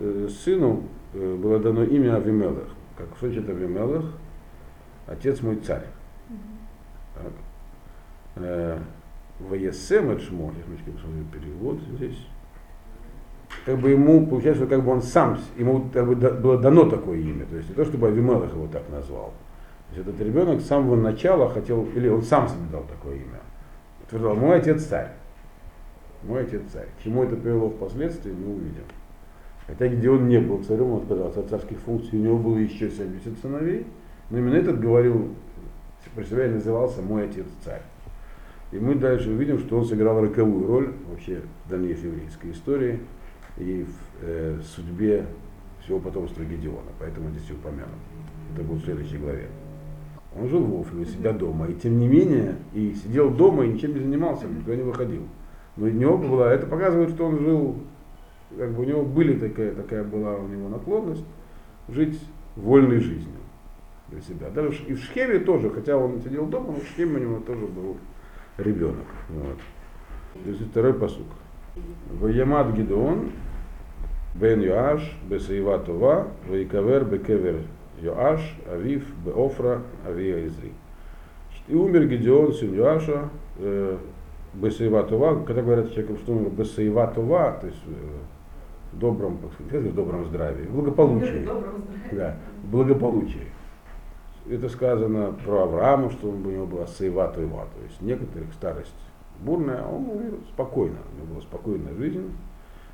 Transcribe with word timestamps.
э, 0.00 0.28
сыну 0.28 0.84
э, 1.14 1.36
было 1.36 1.58
дано 1.58 1.84
имя 1.84 2.16
Авимелах. 2.16 2.68
Как 2.96 3.08
значит 3.20 3.48
Авимелах? 3.48 4.04
Отец 5.06 5.40
мой 5.42 5.56
царь. 5.56 5.86
Э, 8.36 8.78
Ваесем 9.40 10.10
от 10.10 10.20
Шмо, 10.20 10.52
я 10.56 10.92
посмотрю 10.92 11.24
перевод 11.32 11.80
здесь. 11.96 12.26
Как 13.64 13.78
бы 13.78 13.90
ему, 13.90 14.26
получается, 14.26 14.66
как 14.66 14.84
бы 14.84 14.92
он 14.92 15.02
сам, 15.02 15.38
ему 15.56 15.88
как 15.92 16.06
бы 16.06 16.14
было 16.14 16.58
дано 16.58 16.88
такое 16.88 17.18
имя. 17.18 17.46
То 17.46 17.56
есть 17.56 17.68
не 17.68 17.74
то, 17.74 17.84
чтобы 17.84 18.08
Авимелах 18.08 18.52
его 18.52 18.66
так 18.68 18.88
назвал. 18.90 19.32
То 19.90 19.96
есть 19.96 20.08
этот 20.08 20.20
ребенок 20.20 20.60
с 20.60 20.66
самого 20.66 20.96
начала 20.96 21.48
хотел, 21.50 21.84
или 21.94 22.08
он 22.08 22.22
сам 22.22 22.48
себе 22.48 22.60
дал 22.70 22.84
такое 22.84 23.16
имя. 23.16 23.40
Утверждал, 24.04 24.36
мой 24.36 24.58
отец 24.58 24.84
царь. 24.84 25.12
Мой 26.22 26.42
отец 26.42 26.62
царь. 26.72 26.86
К 26.98 27.02
чему 27.02 27.24
это 27.24 27.36
привело 27.36 27.70
впоследствии, 27.70 28.32
мы 28.32 28.54
увидим. 28.54 28.84
Хотя 29.70 29.88
где 29.88 30.10
он 30.10 30.28
не 30.28 30.40
был 30.40 30.62
царем, 30.64 30.90
он 30.90 31.02
отказался 31.02 31.40
от 31.40 31.48
царских 31.48 31.78
функций, 31.78 32.18
у 32.18 32.22
него 32.22 32.38
было 32.38 32.56
еще 32.56 32.90
70 32.90 33.38
сыновей, 33.38 33.86
но 34.28 34.38
именно 34.38 34.56
этот 34.56 34.80
говорил, 34.80 35.28
про 36.14 36.24
себя 36.24 36.46
и 36.46 36.50
назывался 36.50 37.02
мой 37.02 37.24
отец 37.24 37.46
царь. 37.64 37.82
И 38.72 38.78
мы 38.78 38.96
дальше 38.96 39.30
увидим, 39.30 39.58
что 39.58 39.78
он 39.78 39.84
сыграл 39.84 40.20
роковую 40.20 40.66
роль 40.66 40.92
вообще 41.08 41.42
в 41.66 41.70
дальнейшей 41.70 42.06
еврейской 42.06 42.50
истории 42.50 43.00
и 43.58 43.84
в 43.84 44.24
э, 44.24 44.58
судьбе 44.64 45.26
всего 45.82 46.00
потомства 46.00 46.42
Гедеона. 46.42 46.90
Поэтому 46.98 47.30
здесь 47.30 47.50
упомянут. 47.50 47.88
Это 48.54 48.64
будет 48.64 48.82
в 48.82 48.84
следующей 48.84 49.18
главе. 49.18 49.46
Он 50.36 50.48
жил 50.48 50.64
в 50.64 50.80
Офле 50.80 51.02
у 51.02 51.04
себя 51.04 51.32
дома, 51.32 51.66
и 51.66 51.74
тем 51.74 51.98
не 51.98 52.08
менее, 52.08 52.56
и 52.72 52.94
сидел 52.94 53.30
дома 53.30 53.64
и 53.64 53.68
ничем 53.68 53.94
не 53.94 54.00
занимался, 54.00 54.46
никуда 54.46 54.76
не 54.76 54.82
выходил. 54.82 55.22
Но 55.76 55.86
у 55.86 55.90
него 55.90 56.18
была, 56.18 56.52
это 56.52 56.66
показывает, 56.66 57.10
что 57.10 57.26
он 57.26 57.38
жил, 57.40 57.76
как 58.56 58.72
бы 58.72 58.82
у 58.82 58.84
него 58.84 59.02
были 59.02 59.38
такая, 59.38 59.74
такая 59.74 60.04
была 60.04 60.34
у 60.36 60.46
него 60.48 60.68
наклонность 60.68 61.24
жить 61.88 62.20
вольной 62.56 63.00
жизнью 63.00 63.40
для 64.08 64.20
себя. 64.20 64.50
Даже 64.50 64.74
и 64.84 64.94
в 64.94 64.98
Шхеме 64.98 65.38
тоже, 65.38 65.70
хотя 65.70 65.96
он 65.96 66.20
сидел 66.20 66.46
дома, 66.46 66.72
но 66.72 66.80
в 66.80 66.84
Шхеме 66.84 67.16
у 67.16 67.20
него 67.20 67.40
тоже 67.40 67.66
был 67.66 67.96
ребенок. 68.58 69.06
Вот. 69.28 69.58
То 70.44 70.50
есть 70.50 70.70
второй 70.70 70.94
посук. 70.94 71.26
Ваямад 72.10 72.72
Гидеон, 72.74 73.30
Бен 74.34 74.60
Йоаш, 74.60 75.16
Бесаива 75.28 75.78
Това, 75.78 76.28
Ваикавер, 76.48 77.04
Бекевер 77.04 77.62
Йоаш, 78.00 78.40
Авив, 78.70 79.04
Беофра, 79.24 79.82
Авия 80.06 80.46
Изри. 80.46 80.72
И 81.68 81.74
умер 81.74 82.06
Гедеон, 82.06 82.52
сын 82.52 82.74
Йоаша, 82.74 83.28
э, 83.58 83.96
Бесаива 84.54 85.04
Това, 85.04 85.44
когда 85.44 85.62
говорят 85.62 85.92
человеку, 85.92 86.16
что 86.18 86.32
умер 86.32 86.50
Бесаива 86.50 87.12
Това, 87.14 87.52
то 87.52 87.66
есть 87.66 87.78
в 88.92 88.98
добром, 88.98 89.38
в 89.58 89.94
добром 89.94 90.24
здравии, 90.26 90.66
в 90.66 90.74
благополучии. 90.74 91.48
Да, 92.12 92.36
в 92.64 92.70
благополучии. 92.70 93.46
Это 94.48 94.68
сказано 94.68 95.32
про 95.44 95.64
Авраама, 95.64 96.10
что 96.10 96.28
у 96.28 96.34
него 96.34 96.66
была 96.66 96.86
Саива 96.86 97.28
Това, 97.28 97.64
то 97.64 97.82
есть 97.84 98.00
некоторых 98.00 98.52
старость 98.54 98.94
бурная, 99.40 99.82
а 99.84 99.88
он 99.88 100.08
умер 100.08 100.34
спокойно, 100.52 100.98
у 101.12 101.16
него 101.16 101.34
была 101.34 101.40
спокойная 101.42 101.94
жизнь, 101.94 102.30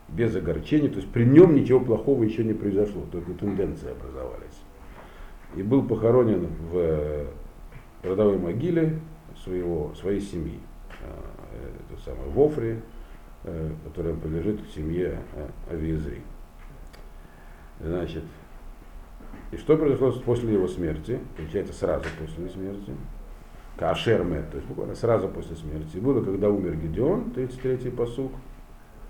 без 0.08 0.34
огорчений, 0.36 0.88
то 0.88 0.96
есть 0.96 1.10
при 1.10 1.24
нем 1.24 1.54
ничего 1.54 1.80
плохого 1.80 2.22
еще 2.22 2.44
не 2.44 2.52
произошло, 2.52 3.02
только 3.10 3.32
тенденции 3.32 3.90
образовались. 3.90 4.62
И 5.56 5.62
был 5.62 5.82
похоронен 5.82 6.48
в 6.70 7.26
родовой 8.02 8.38
могиле 8.38 8.98
своего, 9.42 9.92
своей 9.94 10.20
семьи, 10.20 10.60
э, 11.00 11.70
это 11.90 12.02
самое, 12.02 12.30
в 12.30 12.40
Офре, 12.40 12.72
э, 12.72 12.95
которая 13.84 14.14
принадлежит 14.14 14.62
к 14.62 14.70
семье 14.74 15.20
э, 15.34 15.48
Авиезри. 15.70 16.22
Значит, 17.80 18.24
и 19.52 19.56
что 19.56 19.76
произошло 19.76 20.12
после 20.24 20.54
его 20.54 20.66
смерти? 20.66 21.20
Получается, 21.36 21.72
сразу 21.72 22.04
после 22.18 22.48
смерти. 22.48 22.92
Кашермет, 23.76 24.50
то 24.50 24.56
есть 24.56 24.66
буквально 24.66 24.94
сразу 24.94 25.28
после 25.28 25.54
смерти. 25.54 25.98
Было, 25.98 26.24
когда 26.24 26.48
умер 26.48 26.76
Гедеон, 26.76 27.32
33-й 27.36 27.90
посуг. 27.90 28.32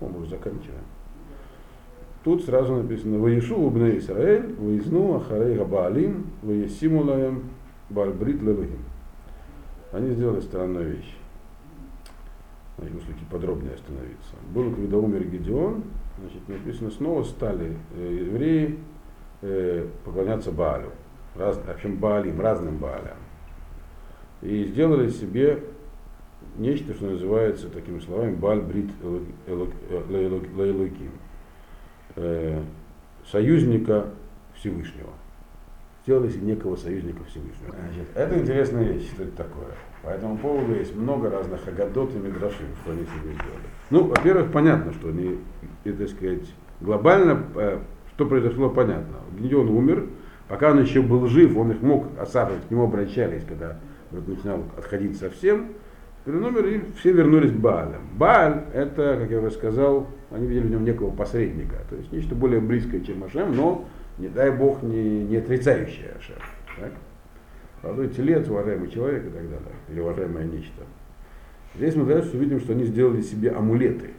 О, 0.01 0.07
мы 0.07 0.19
уже 0.19 0.31
заканчиваем. 0.31 0.83
Тут 2.23 2.43
сразу 2.43 2.75
написано 2.75 3.19
«Ваишу 3.19 3.55
убне 3.55 3.97
Исраэль, 3.97 4.53
ваизну 4.55 5.15
ахарей 5.15 5.55
габаалим, 5.55 6.27
ваесиму 6.43 7.03
лаем 7.03 7.43
бальбрит 7.89 8.41
левахим». 8.41 8.83
Они 9.93 10.11
сделали 10.11 10.41
странную 10.41 10.97
вещь. 10.97 11.17
Значит, 12.77 12.93
нужно 12.95 13.13
подробнее 13.31 13.73
остановиться. 13.73 14.35
Было, 14.53 14.73
когда 14.73 14.97
умер 14.97 15.23
Гедеон, 15.25 15.83
значит, 16.19 16.47
написано, 16.47 16.91
снова 16.91 17.23
стали 17.23 17.75
э, 17.95 18.25
евреи 18.27 18.77
э, 19.41 19.87
поклоняться 20.05 20.51
Баалю. 20.51 20.91
Раз, 21.35 21.57
в 21.57 21.69
общем, 21.69 21.97
Баалим, 21.97 22.39
разным 22.39 22.77
Баалям 22.77 23.17
и 24.41 24.65
сделали 24.65 25.09
себе 25.09 25.63
нечто, 26.57 26.93
что 26.93 27.05
называется 27.05 27.69
такими 27.69 27.99
словами 27.99 28.35
Бальбрит 28.35 28.89
Лейлуким, 29.47 31.11
э, 32.15 32.61
союзника 33.25 34.07
Всевышнего. 34.55 35.09
Сделали 36.07 36.29
себе 36.29 36.53
некого 36.53 36.77
союзника 36.77 37.21
Всевышнего. 37.25 37.75
Значит, 37.81 38.07
это 38.15 38.39
интересная 38.39 38.93
вещь, 38.93 39.11
что 39.11 39.23
это 39.23 39.35
такое. 39.35 39.67
По 40.01 40.07
этому 40.07 40.37
поводу 40.37 40.73
есть 40.73 40.95
много 40.95 41.29
разных 41.29 41.67
агадот 41.67 42.15
и 42.15 42.17
мидрашим, 42.17 42.67
что 42.81 42.93
они 42.93 43.01
себе 43.01 43.33
сделали. 43.33 43.67
Ну, 43.89 44.05
во-первых, 44.05 44.53
понятно, 44.53 44.93
что 44.93 45.09
они, 45.09 45.37
так 45.83 46.07
сказать, 46.07 46.49
глобально, 46.79 47.43
э, 47.55 47.79
что 48.15 48.25
произошло, 48.25 48.69
понятно. 48.69 49.17
Гедеон 49.37 49.67
умер, 49.67 50.05
пока 50.47 50.71
он 50.71 50.81
еще 50.81 51.01
был 51.01 51.27
жив, 51.27 51.57
он 51.57 51.71
их 51.71 51.81
мог 51.81 52.07
осаживать, 52.17 52.65
к 52.65 52.71
нему 52.71 52.85
обращались, 52.85 53.43
когда 53.43 53.77
вот 54.11 54.25
начинал 54.29 54.63
отходить 54.77 55.17
совсем, 55.17 55.73
номер 56.25 56.67
и 56.67 56.81
все 56.97 57.11
вернулись 57.11 57.51
к 57.51 57.55
Баалям. 57.55 58.01
Бааль 58.17 58.63
это, 58.73 59.17
как 59.19 59.29
я 59.29 59.39
уже 59.39 59.51
сказал, 59.51 60.07
они 60.31 60.47
видели 60.47 60.67
в 60.67 60.71
нем 60.71 60.85
некого 60.85 61.11
посредника, 61.11 61.75
то 61.89 61.97
есть 61.97 62.13
нечто 62.13 62.33
более 62.33 62.61
близкое, 62.61 63.01
чем 63.01 63.25
Ашем, 63.25 63.53
но, 63.53 63.85
не 64.17 64.29
дай 64.29 64.51
бог, 64.51 64.83
не, 64.83 65.23
не 65.25 65.37
отрицающее 65.37 66.11
Ашем. 66.17 66.35
Так? 66.79 66.91
Молодой 67.83 68.09
телец, 68.09 68.47
уважаемый 68.47 68.89
человек 68.89 69.25
и 69.25 69.29
так 69.29 69.43
далее, 69.43 69.75
или 69.89 69.99
уважаемое 69.99 70.45
нечто. 70.45 70.83
Здесь 71.75 71.95
мы 71.95 72.05
дальше 72.05 72.35
увидим, 72.35 72.59
что 72.59 72.73
они 72.73 72.85
сделали 72.85 73.21
себе 73.21 73.51
амулеты. 73.51 74.11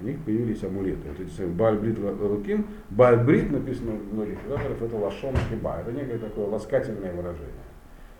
У 0.00 0.04
них 0.04 0.18
появились 0.24 0.62
амулеты. 0.64 1.08
Вот 1.08 1.20
эти 1.20 1.30
самые 1.30 1.54
Баальбрит 1.54 1.98
Луким. 1.98 2.66
Баальбрит 2.90 3.50
написано 3.50 3.92
в 3.92 4.14
многих 4.14 4.38
авторов, 4.52 4.82
это 4.82 4.96
лашон 4.96 5.34
хиба. 5.48 5.80
Это 5.80 5.92
некое 5.92 6.18
такое 6.18 6.46
ласкательное 6.46 7.12
выражение 7.12 7.66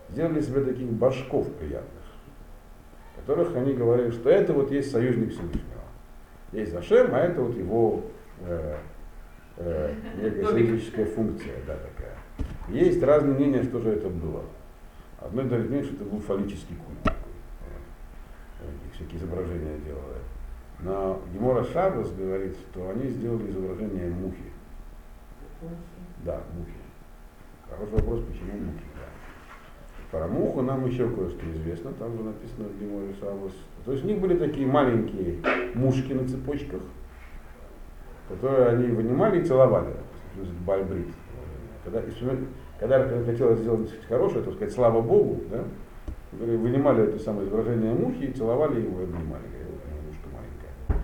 сделали 0.09 0.41
себе 0.41 0.61
таких 0.61 0.87
башков 0.87 1.51
приятных, 1.53 2.03
которых 3.15 3.55
они 3.55 3.73
говорили, 3.73 4.11
что 4.11 4.29
это 4.29 4.53
вот 4.53 4.71
есть 4.71 4.91
союзник 4.91 5.31
Всевышнего. 5.31 5.63
Есть 6.53 6.71
Зашем, 6.71 7.13
а 7.13 7.19
это 7.19 7.41
вот 7.41 7.55
его 7.57 8.03
э, 8.41 8.77
э, 9.57 9.95
некая 10.21 10.45
союзническая 10.45 11.05
функция, 11.05 11.55
да, 11.65 11.77
такая. 11.77 12.15
Есть 12.69 13.01
разные 13.01 13.35
мнения, 13.35 13.63
что 13.63 13.79
же 13.79 13.89
это 13.89 14.09
было. 14.09 14.43
Одно 15.19 15.43
говорит 15.43 15.69
мнение, 15.69 15.85
что 15.85 15.95
это 15.95 16.05
был 16.05 16.19
фаллический 16.19 16.75
культ 16.75 17.03
такой. 17.03 17.19
Вот. 18.61 18.93
всякие 18.95 19.17
изображения 19.17 19.77
делали. 19.85 20.21
Но 20.79 21.21
Гемора 21.33 21.63
Шабас 21.63 22.11
говорит, 22.11 22.55
что 22.69 22.89
они 22.89 23.07
сделали 23.07 23.49
изображение 23.49 24.09
мухи. 24.11 24.37
Да, 26.23 26.41
мухи. 26.55 26.71
Хороший 27.69 27.93
вопрос, 27.93 28.21
почему 28.25 28.53
мухи. 28.59 28.83
Про 30.11 30.27
муху 30.27 30.61
нам 30.61 30.85
еще 30.85 31.09
кое-что 31.09 31.51
известно, 31.51 31.91
там 31.93 32.15
же 32.15 32.23
написано 32.23 32.69
в 32.69 32.79
Геморе 32.79 33.13
Шабус. 33.19 33.53
То 33.85 33.91
есть 33.91 34.05
у 34.05 34.07
них 34.07 34.19
были 34.19 34.37
такие 34.37 34.65
маленькие 34.65 35.39
мушки 35.73 36.13
на 36.13 36.27
цепочках, 36.27 36.81
которые 38.27 38.69
они 38.69 38.87
вынимали 38.87 39.41
и 39.41 39.45
целовали, 39.45 39.93
бальбрит. 40.65 41.07
Когда, 41.83 42.01
когда, 42.79 43.23
хотелось 43.23 43.59
сделать 43.59 43.89
хорошее, 44.07 44.43
то 44.43 44.51
сказать, 44.51 44.73
слава 44.73 45.01
Богу, 45.01 45.41
да, 45.49 45.63
вынимали 46.33 47.03
это 47.05 47.19
самое 47.19 47.47
изображение 47.47 47.93
мухи 47.93 48.25
и 48.25 48.33
целовали 48.33 48.81
его 48.81 48.99
и 48.99 49.03
обнимали. 49.03 49.43
Мушка 50.05 50.27
маленькая. 50.33 51.03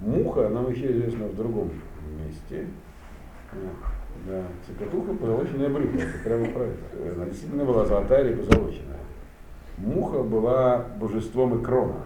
Муха 0.00 0.48
нам 0.48 0.70
еще 0.70 0.90
известна 0.90 1.26
в 1.26 1.36
другом 1.36 1.70
месте. 2.18 2.66
Да, 4.26 4.42
цикатуха 4.66 5.14
позолоченная 5.14 5.68
брюха, 5.70 5.96
это 5.96 6.18
прямо 6.24 6.46
про 6.46 6.64
это. 6.64 7.14
Она 7.14 7.26
действительно 7.26 7.64
была 7.64 7.86
золотая 7.86 8.24
или 8.24 8.34
позолоченная. 8.34 8.98
Муха 9.78 10.22
была 10.22 10.84
божеством 11.00 11.60
Икрона. 11.60 12.04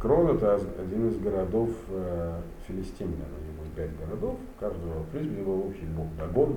Крон 0.00 0.34
это 0.34 0.54
один 0.54 1.08
из 1.08 1.18
городов 1.18 1.68
э, 1.90 2.40
филистимлян. 2.66 3.28
У 3.38 3.52
него 3.52 3.70
пять 3.76 3.90
городов, 3.98 4.36
каждого, 4.58 5.02
принципе, 5.12 5.42
был 5.42 5.66
общий 5.66 5.84
бог 5.84 6.06
Дагон, 6.16 6.56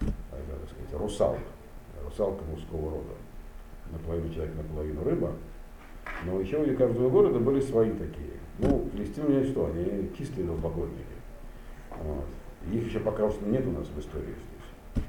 это, 0.00 0.60
так 0.60 0.70
сказать, 0.70 0.94
русал, 0.94 1.36
русалка 2.02 2.42
мужского 2.44 2.90
рода. 2.90 3.14
Наполовину 3.92 4.32
человек, 4.32 4.54
наполовину 4.56 5.04
рыба. 5.04 5.32
Но 6.24 6.40
еще 6.40 6.58
у 6.58 6.76
каждого 6.76 7.10
города 7.10 7.38
были 7.38 7.60
свои 7.60 7.90
такие. 7.90 8.40
Ну, 8.58 8.88
филистимляне 8.94 9.44
что? 9.44 9.66
Они 9.66 10.10
чистые 10.16 10.46
идолопоклонники. 10.46 11.04
Вот. 12.02 12.24
Их 12.72 12.86
еще 12.86 13.00
пока 13.00 13.28
что 13.30 13.44
нет 13.44 13.66
у 13.66 13.72
нас 13.72 13.88
в 13.88 13.98
истории 13.98 14.24
здесь. 14.24 15.04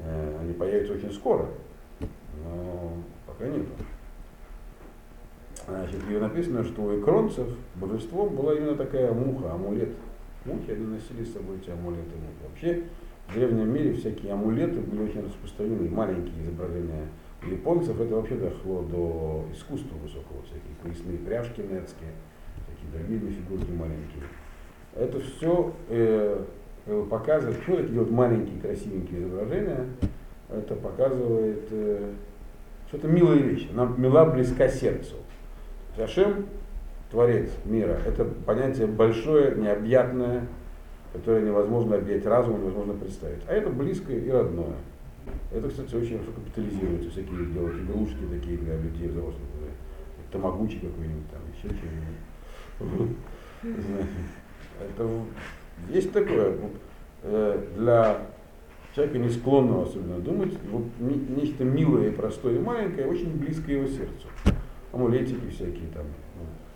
Э, 0.00 0.38
они 0.42 0.52
появятся 0.52 0.92
очень 0.92 1.12
скоро, 1.12 1.46
но 2.00 2.92
пока 3.26 3.48
нет. 3.48 3.66
Значит, 5.68 6.00
и 6.08 6.16
написано, 6.16 6.64
что 6.64 6.82
у 6.82 7.00
икронцев 7.00 7.48
божеством 7.74 8.34
была 8.34 8.54
именно 8.54 8.76
такая 8.76 9.12
муха, 9.12 9.52
амулет. 9.52 9.90
Мухи, 10.44 10.70
они 10.70 10.86
носили 10.86 11.24
с 11.24 11.32
собой 11.32 11.56
эти 11.56 11.70
амулеты. 11.70 12.12
Вообще, 12.48 12.84
в 13.28 13.34
древнем 13.34 13.72
мире 13.72 13.94
всякие 13.94 14.32
амулеты 14.32 14.80
были 14.80 15.02
очень 15.02 15.24
распространены, 15.24 15.88
маленькие 15.90 16.44
изображения 16.44 17.08
у 17.46 17.50
японцев 17.50 18.00
это 18.00 18.14
вообще 18.14 18.34
дошло 18.36 18.82
до 18.82 19.44
искусства 19.52 19.96
высокого, 20.02 20.42
всякие 20.42 20.74
поясные 20.82 21.18
пряжки 21.18 21.60
нецкие, 21.60 22.12
такие 22.66 22.90
другие 22.92 23.32
фигурки 23.32 23.70
маленькие. 23.70 24.24
Это 24.94 25.20
все 25.20 25.72
э, 25.88 26.44
показывает, 27.10 27.58
почему 27.58 27.76
такие 27.76 27.98
вот 27.98 28.10
маленькие 28.10 28.60
красивенькие 28.60 29.20
изображения, 29.20 29.86
это 30.50 30.74
показывает, 30.74 31.68
э, 31.70 32.12
что 32.88 32.96
это 32.96 33.08
милая 33.08 33.38
вещь, 33.38 33.68
она 33.72 33.92
мила, 33.96 34.24
близка 34.24 34.68
сердцу. 34.68 35.16
Зашем, 35.96 36.46
Творец 37.10 37.50
мира, 37.64 37.98
это 38.06 38.24
понятие 38.24 38.86
большое, 38.86 39.54
необъятное, 39.56 40.46
которое 41.12 41.42
невозможно 41.42 41.96
объять 41.96 42.26
разумом, 42.26 42.60
невозможно 42.60 42.94
представить. 42.94 43.40
А 43.48 43.54
это 43.54 43.70
близкое 43.70 44.18
и 44.18 44.28
родное. 44.28 44.76
Это, 45.52 45.68
кстати, 45.68 45.94
очень 45.94 46.18
хорошо 46.18 46.32
капитализируется, 46.32 47.10
всякие 47.10 47.46
делают 47.46 47.76
игрушки 47.80 48.18
такие 48.30 48.58
для 48.58 48.76
людей 48.76 49.08
взрослых, 49.08 49.40
тамагучи 50.30 50.78
какой-нибудь 50.78 51.30
там, 51.30 51.40
еще 51.56 51.74
что-нибудь. 52.78 53.16
Это 54.80 55.08
есть 55.88 56.12
такое. 56.12 56.56
Э, 57.22 57.66
для 57.76 58.18
человека, 58.94 59.18
не 59.18 59.30
склонного 59.30 59.84
особенно 59.84 60.18
думать, 60.18 60.52
вот 60.70 60.84
нечто 61.00 61.64
милое 61.64 62.12
простое 62.12 62.56
и 62.56 62.60
маленькое, 62.60 63.06
очень 63.06 63.36
близко 63.38 63.72
его 63.72 63.86
сердцу. 63.86 64.28
Амулетики 64.92 65.48
всякие 65.48 65.88
там. 65.88 66.06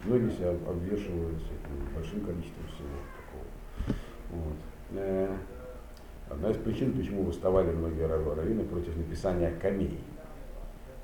Многие 0.05 0.31
себя 0.31 0.51
обвешивают 0.51 1.43
большим 1.95 2.21
количеством 2.21 2.65
всего 2.69 2.89
такого. 3.17 3.97
Вот. 4.31 4.57
Э, 4.93 5.37
Одна 6.31 6.51
из 6.51 6.59
причин, 6.59 6.93
почему 6.93 7.25
выставали 7.25 7.73
многие 7.73 8.07
раввины 8.07 8.63
против 8.63 8.97
написания 8.97 9.51
камей. 9.61 9.99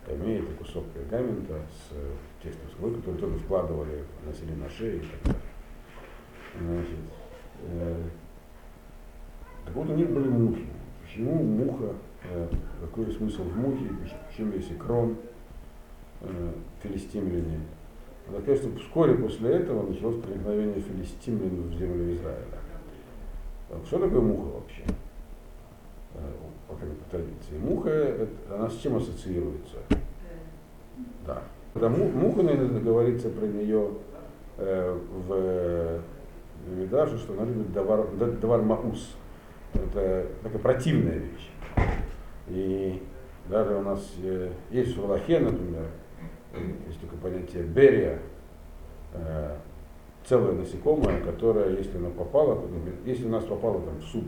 Камей 0.06 0.38
это 0.38 0.52
кусок 0.52 0.84
пергамента 0.92 1.54
с 1.54 1.92
э, 1.94 2.12
текстом 2.44 2.70
слой, 2.78 2.94
который 2.94 3.16
тоже 3.16 3.36
вкладывали, 3.38 4.04
носили 4.24 4.54
на 4.54 4.70
шею 4.70 4.98
и 4.98 5.00
так 5.00 5.22
далее. 5.24 5.42
Значит, 6.60 6.98
э, 7.64 8.02
так 9.64 9.74
вот 9.74 9.90
у 9.90 9.94
них 9.94 10.08
были 10.10 10.28
мухи. 10.28 10.66
Почему 11.02 11.42
муха, 11.42 11.92
э, 12.22 12.48
какой 12.82 13.10
смысл 13.10 13.42
в 13.42 13.56
мухе, 13.56 13.90
почему 14.28 14.52
есть 14.52 14.70
э, 14.70 15.14
филистимляне. 16.82 17.60
Надо 18.26 18.42
сказать, 18.42 18.60
что 18.60 18.78
вскоре 18.78 19.14
после 19.14 19.50
этого 19.50 19.88
началось 19.88 20.20
проникновение 20.20 20.80
филистимлян 20.80 21.68
в 21.68 21.74
землю 21.74 22.14
Израиля. 22.14 22.58
Что 23.84 23.98
такое 23.98 24.20
муха 24.20 24.56
вообще? 24.56 24.82
по 26.68 26.74
традиции. 27.10 27.58
Муха, 27.60 28.28
она 28.52 28.68
с 28.68 28.76
чем 28.78 28.96
ассоциируется? 28.96 29.76
Да. 31.26 31.42
Когда 31.72 31.88
муха, 31.88 32.42
наверное, 32.42 32.80
говорится 32.80 33.28
про 33.28 33.46
нее 33.46 33.90
э, 34.58 34.98
в 35.28 36.00
Медаже, 36.68 37.18
что 37.18 37.34
она 37.34 37.44
любит 37.44 37.72
давар, 37.72 38.06
давар 38.40 38.62
маус. 38.62 39.14
Это 39.74 40.26
такая 40.42 40.58
противная 40.58 41.18
вещь. 41.18 41.50
И 42.48 43.02
даже 43.48 43.74
у 43.76 43.82
нас 43.82 44.00
э, 44.22 44.50
есть 44.70 44.96
в 44.96 45.04
Аллахе, 45.04 45.40
например, 45.40 45.84
есть 46.86 47.00
такое 47.00 47.18
понятие 47.18 47.62
берия, 47.64 48.18
э, 49.12 49.56
целое 50.24 50.52
насекомое, 50.52 51.20
которое, 51.20 51.76
если 51.76 51.96
оно 51.96 52.10
попало, 52.10 52.60
если 53.04 53.26
у 53.26 53.30
нас 53.30 53.44
попало 53.44 53.80
там 53.80 53.98
в 53.98 54.04
суп, 54.04 54.24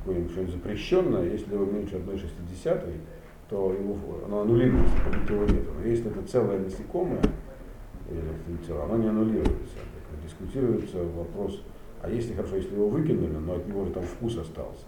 какое-нибудь 0.00 0.32
что-нибудь 0.32 0.54
запрещенное, 0.54 1.24
если 1.24 1.54
его 1.54 1.64
меньше 1.64 1.96
1,60, 1.96 2.94
то 3.48 3.72
его, 3.72 3.96
оно 4.24 4.42
аннулируется, 4.42 4.94
как 5.04 5.20
будто 5.20 5.34
его 5.34 5.44
нет. 5.44 5.62
Но 5.76 5.88
если 5.88 6.10
это 6.10 6.22
целое 6.26 6.58
насекомое, 6.58 7.22
или 8.08 8.66
целое, 8.66 8.84
оно 8.84 8.96
не 8.96 9.08
аннулируется. 9.08 9.78
Дискутируется 10.24 10.98
вопрос, 11.16 11.62
а 12.02 12.10
если 12.10 12.34
хорошо, 12.34 12.56
если 12.56 12.74
его 12.74 12.88
выкинули, 12.88 13.32
но 13.32 13.54
от 13.54 13.66
него 13.66 13.84
же 13.84 13.92
там 13.92 14.02
вкус 14.02 14.36
остался. 14.36 14.86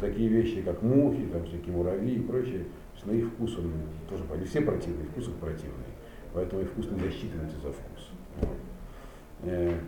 Такие 0.00 0.28
вещи, 0.28 0.62
как 0.62 0.82
мухи, 0.82 1.26
там 1.32 1.44
всякие 1.44 1.74
муравьи 1.74 2.16
и 2.16 2.20
прочее, 2.20 2.64
на 3.04 3.12
их 3.12 3.28
вкус 3.28 3.56
он 3.58 3.72
тоже, 4.08 4.24
они 4.32 4.44
все 4.44 4.60
противные, 4.60 5.06
вкус 5.08 5.28
их 5.28 5.34
противный. 5.34 5.92
Поэтому 6.34 6.62
их 6.62 6.70
вкус 6.70 6.86
не 6.90 7.00
засчитывается 7.00 7.56
за 7.56 7.72
вкус. 7.72 8.10
Вот. 8.40 8.56
Э, 9.42 9.78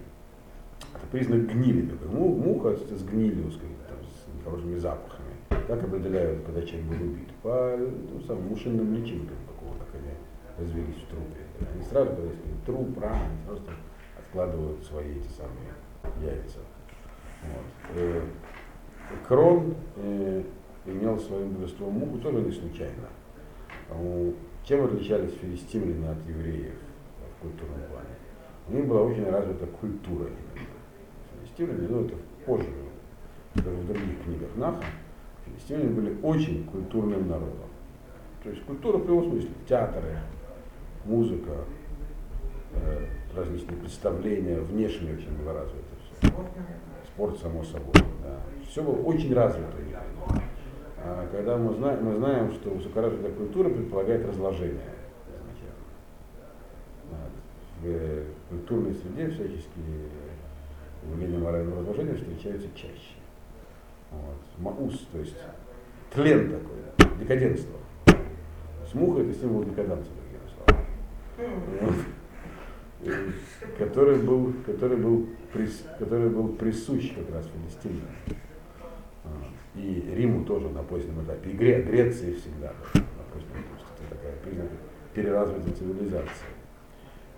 это 0.95 1.07
признак 1.11 1.47
гнили. 1.47 1.91
Муха 2.07 2.77
с 2.77 3.03
гнилью, 3.05 3.51
сказать, 3.51 3.75
хорошими 4.45 4.79
запахами. 4.79 5.35
Как 5.49 5.83
определяют, 5.83 6.45
когда 6.45 6.63
человек 6.63 6.87
был 6.89 7.07
убит? 7.07 7.29
По 7.43 7.77
ну, 7.79 8.21
самым 8.27 8.49
мушинным 8.49 8.95
личинкам, 8.95 9.37
какого 9.49 9.79
как 9.79 9.95
они 9.95 10.13
развелись 10.59 11.03
в 11.03 11.09
трупе. 11.09 11.71
Они 11.73 11.83
сразу, 11.85 12.11
когда 12.11 12.29
есть 12.29 12.65
труп, 12.67 12.99
ран, 13.01 13.15
они 13.15 13.47
сразу 13.47 13.63
откладывают 14.19 14.85
свои 14.85 15.13
эти 15.13 15.29
самые 15.29 16.31
яйца. 16.33 16.59
Вот. 17.43 17.97
Э, 17.97 18.21
Крон 19.27 19.75
э, 19.97 20.43
имел 20.87 21.19
своим 21.19 21.51
божеством 21.51 21.93
муху 21.93 22.19
тоже 22.19 22.41
не 22.41 22.53
случайно. 22.53 23.09
Чем 24.65 24.85
отличались 24.85 25.33
филистимляне 25.35 26.09
от 26.11 26.27
евреев 26.27 26.75
в 27.39 27.43
культурном 27.43 27.81
плане? 27.91 28.09
У 28.69 28.73
них 28.73 28.87
была 28.87 29.03
очень 29.03 29.29
развита 29.29 29.67
культура. 29.67 30.31
Филистимляне, 31.41 31.89
ну 31.89 32.05
это 32.05 32.15
позже 32.47 32.67
даже 33.55 33.77
в 33.77 33.87
других 33.87 34.23
книгах 34.25 34.49
Наха, 34.57 34.85
филистимляне 35.45 35.91
были 35.91 36.17
очень 36.23 36.65
культурным 36.65 37.29
народом. 37.29 37.69
То 38.43 38.51
есть 38.51 38.63
культура 38.65 38.99
в 38.99 39.05
прямом 39.05 39.31
смысле, 39.31 39.51
театры, 39.69 40.19
музыка, 41.05 41.65
э, 42.73 43.07
различные 43.35 43.79
представления, 43.79 44.61
внешне 44.61 45.15
очень 45.15 45.37
было 45.37 45.53
развито 45.53 45.85
все. 46.21 46.29
Спорт, 47.07 47.39
само 47.39 47.63
собой. 47.65 47.95
Да. 48.23 48.41
Все 48.69 48.83
было 48.83 48.97
очень 49.03 49.33
развито. 49.35 49.73
А 51.06 51.29
когда 51.31 51.58
мы 51.58 51.75
знаем, 51.75 52.03
мы 52.03 52.17
знаем, 52.17 52.53
что 52.53 52.70
высокоразвитая 52.70 53.32
культура 53.32 53.69
предполагает 53.69 54.27
разложение 54.27 54.81
в 57.82 58.25
культурной 58.49 58.94
среде 58.94 59.29
всяческие 59.29 60.08
явления 61.06 61.37
морального 61.37 61.81
разложения 61.81 62.15
встречаются 62.15 62.69
чаще. 62.75 63.17
Вот. 64.11 64.37
Маус, 64.58 65.06
то 65.13 65.19
есть 65.19 65.37
тлен 66.11 66.51
такой, 66.51 67.19
декаденство. 67.19 67.79
Смуха 68.91 69.20
это 69.20 69.34
символ 69.34 69.65
декаданса, 69.65 70.08
другими 70.11 70.49
словами. 70.55 70.87
Вот. 71.82 73.77
Который 73.79 74.19
был, 74.20 74.55
который, 74.65 74.96
был, 74.96 75.27
который 75.99 76.31
был 76.31 76.49
присущ 76.55 77.13
как 77.15 77.34
раз 77.34 77.46
Филистиму. 77.46 78.01
И 79.75 80.15
Риму 80.15 80.45
тоже 80.45 80.69
на 80.69 80.83
позднем 80.83 81.23
этапе, 81.25 81.51
и 81.51 81.55
Гре, 81.55 81.83
Греции 81.83 82.35
всегда 82.35 82.73
на 82.95 83.25
позднем 83.33 83.61
этапе. 83.61 84.05
Это 84.07 84.17
такая 84.17 84.33
признак 84.45 84.69
переразвитой 85.15 85.73
цивилизации. 85.73 86.47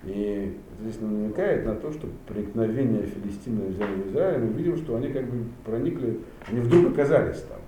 И 0.04 0.56
здесь 0.80 1.00
намекает 1.00 1.64
на 1.64 1.74
то, 1.74 1.90
что 1.92 2.08
проникновение 2.26 3.02
Филистимы 3.06 3.66
в 3.66 3.72
землю 3.72 4.08
Израиля, 4.08 4.38
мы 4.38 4.52
видим, 4.52 4.76
что 4.76 4.96
они 4.96 5.08
как 5.08 5.24
бы 5.24 5.44
проникли, 5.64 6.20
они 6.46 6.60
вдруг 6.60 6.92
оказались 6.92 7.40
там. 7.42 7.58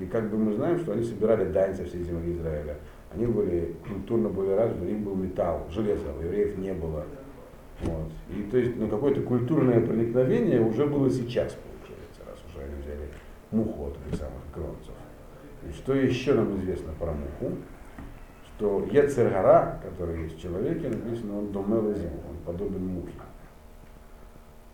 И 0.00 0.06
как 0.06 0.30
бы 0.30 0.38
мы 0.38 0.54
знаем, 0.54 0.78
что 0.78 0.92
они 0.92 1.02
собирали 1.02 1.50
дань 1.50 1.74
со 1.74 1.84
всей 1.84 2.04
земли 2.04 2.32
Израиля. 2.34 2.76
Они 3.12 3.26
были 3.26 3.74
культурно 3.88 4.28
более 4.28 4.56
развиты, 4.56 4.84
у 4.84 4.88
них 4.88 5.00
был 5.00 5.16
металл, 5.16 5.66
железо, 5.70 6.14
у 6.18 6.22
евреев 6.22 6.56
не 6.58 6.72
было. 6.72 7.04
Вот. 7.82 8.12
И 8.30 8.42
то 8.50 8.56
есть 8.56 8.76
ну, 8.76 8.86
какое-то 8.88 9.22
культурное 9.22 9.80
проникновение 9.80 10.60
уже 10.60 10.86
было 10.86 11.10
сейчас, 11.10 11.56
получается, 11.56 11.58
уже 12.54 12.64
они 12.64 12.82
взяли 12.82 13.08
муху 13.50 13.86
от 13.86 13.96
этих 14.06 14.18
самых 14.18 14.42
кронцев. 14.52 14.94
И 15.68 15.72
что 15.72 15.94
еще 15.94 16.34
нам 16.34 16.58
известно 16.60 16.92
про 16.98 17.12
муху? 17.12 17.56
что 18.60 18.84
Ецергара, 18.90 19.80
который 19.82 20.24
есть 20.24 20.36
в 20.36 20.40
человеке, 20.42 20.90
написано, 20.90 21.38
он 21.38 21.50
домел 21.50 21.86
он 21.88 22.36
подобен 22.44 22.88
мухе. 22.88 23.14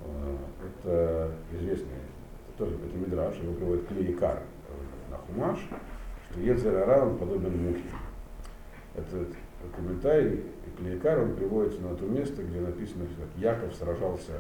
Э, 0.01 0.37
это 0.67 1.31
известный, 1.53 1.95
это 2.49 2.59
тоже 2.59 2.75
это 2.75 2.97
Мидраш, 2.97 3.37
его 3.37 3.55
приводит 3.55 3.87
Клеикар 3.87 4.43
на 5.09 5.19
Хумаш, 5.19 5.61
что 6.29 6.41
Ецергара, 6.41 7.05
он 7.05 7.17
подобен 7.17 7.65
мухе. 7.65 7.85
Этот 8.97 9.29
комментарий 9.77 10.43
Клеикар, 10.77 11.21
он 11.21 11.37
приводится 11.37 11.81
на 11.83 11.95
то 11.95 12.07
место, 12.07 12.43
где 12.43 12.61
написано, 12.61 13.05
что 13.07 13.41
Яков 13.41 13.73
сражался 13.73 14.33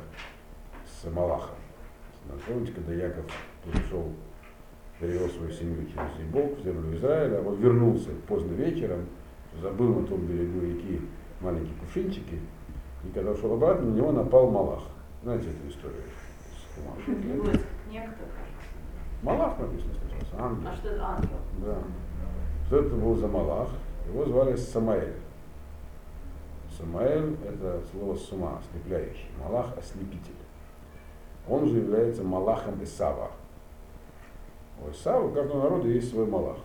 с 0.87 1.09
Малахом, 1.09 1.55
Помните, 2.47 2.73
когда 2.73 2.93
Яков 2.93 3.25
пришел, 3.65 4.13
перевел 5.01 5.29
свою 5.29 5.51
семью 5.53 5.87
через 5.87 6.11
Ибок 6.21 6.59
в 6.59 6.63
землю 6.63 6.97
Израиля, 6.97 7.39
а 7.39 7.43
вот 7.43 7.59
вернулся 7.59 8.11
поздно 8.29 8.53
вечером, 8.53 9.07
забыл 9.61 10.01
на 10.01 10.07
том 10.07 10.27
берегу 10.27 10.61
реки 10.61 11.01
маленькие 11.41 11.75
кувшинчики, 11.77 12.41
и 13.05 13.09
когда 13.13 13.33
ушел 13.33 13.55
обратно, 13.55 13.91
на 13.91 13.97
него 13.97 14.13
напал 14.13 14.51
Малах. 14.51 14.83
Знаете 15.23 15.49
эту 15.49 15.69
историю? 15.69 16.03
Некто, 17.91 18.25
Малах 19.23 19.59
написано 19.59 19.95
сейчас, 19.95 20.29
ангел. 20.39 20.69
А 20.69 20.77
что 20.77 20.89
это 20.89 21.05
ангел? 21.05 21.39
Да. 21.65 21.79
Что 22.67 22.81
это 22.81 22.95
был 22.95 23.15
за 23.17 23.29
Малах? 23.29 23.71
Его 24.09 24.25
звали 24.27 24.57
Самаэль. 24.57 25.15
Самаэль– 26.77 27.37
это 27.49 27.83
слово 27.91 28.15
сума, 28.17 28.59
ослепляющий. 28.59 29.29
Малах– 29.43 29.77
ослепитель. 29.79 30.35
Он 31.49 31.69
же 31.69 31.79
является 31.79 32.23
Малахом 32.23 32.83
Исава. 32.83 33.31
У 34.85 34.91
Исава, 34.91 35.27
у 35.27 35.31
каждого 35.33 35.63
народа 35.63 35.89
есть 35.89 36.11
свой 36.11 36.27
Малах. 36.27 36.57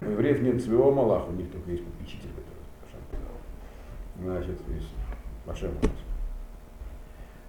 У 0.00 0.04
евреев 0.04 0.42
нет 0.42 0.62
своего 0.62 0.92
Малаха, 0.92 1.28
у 1.28 1.32
них 1.32 1.50
только 1.50 1.70
есть 1.70 1.84
попечитель, 1.84 2.28
который 2.30 2.60
Ашем. 2.84 4.22
Значит, 4.22 4.60
есть 4.68 4.88
Ашем. 5.46 5.72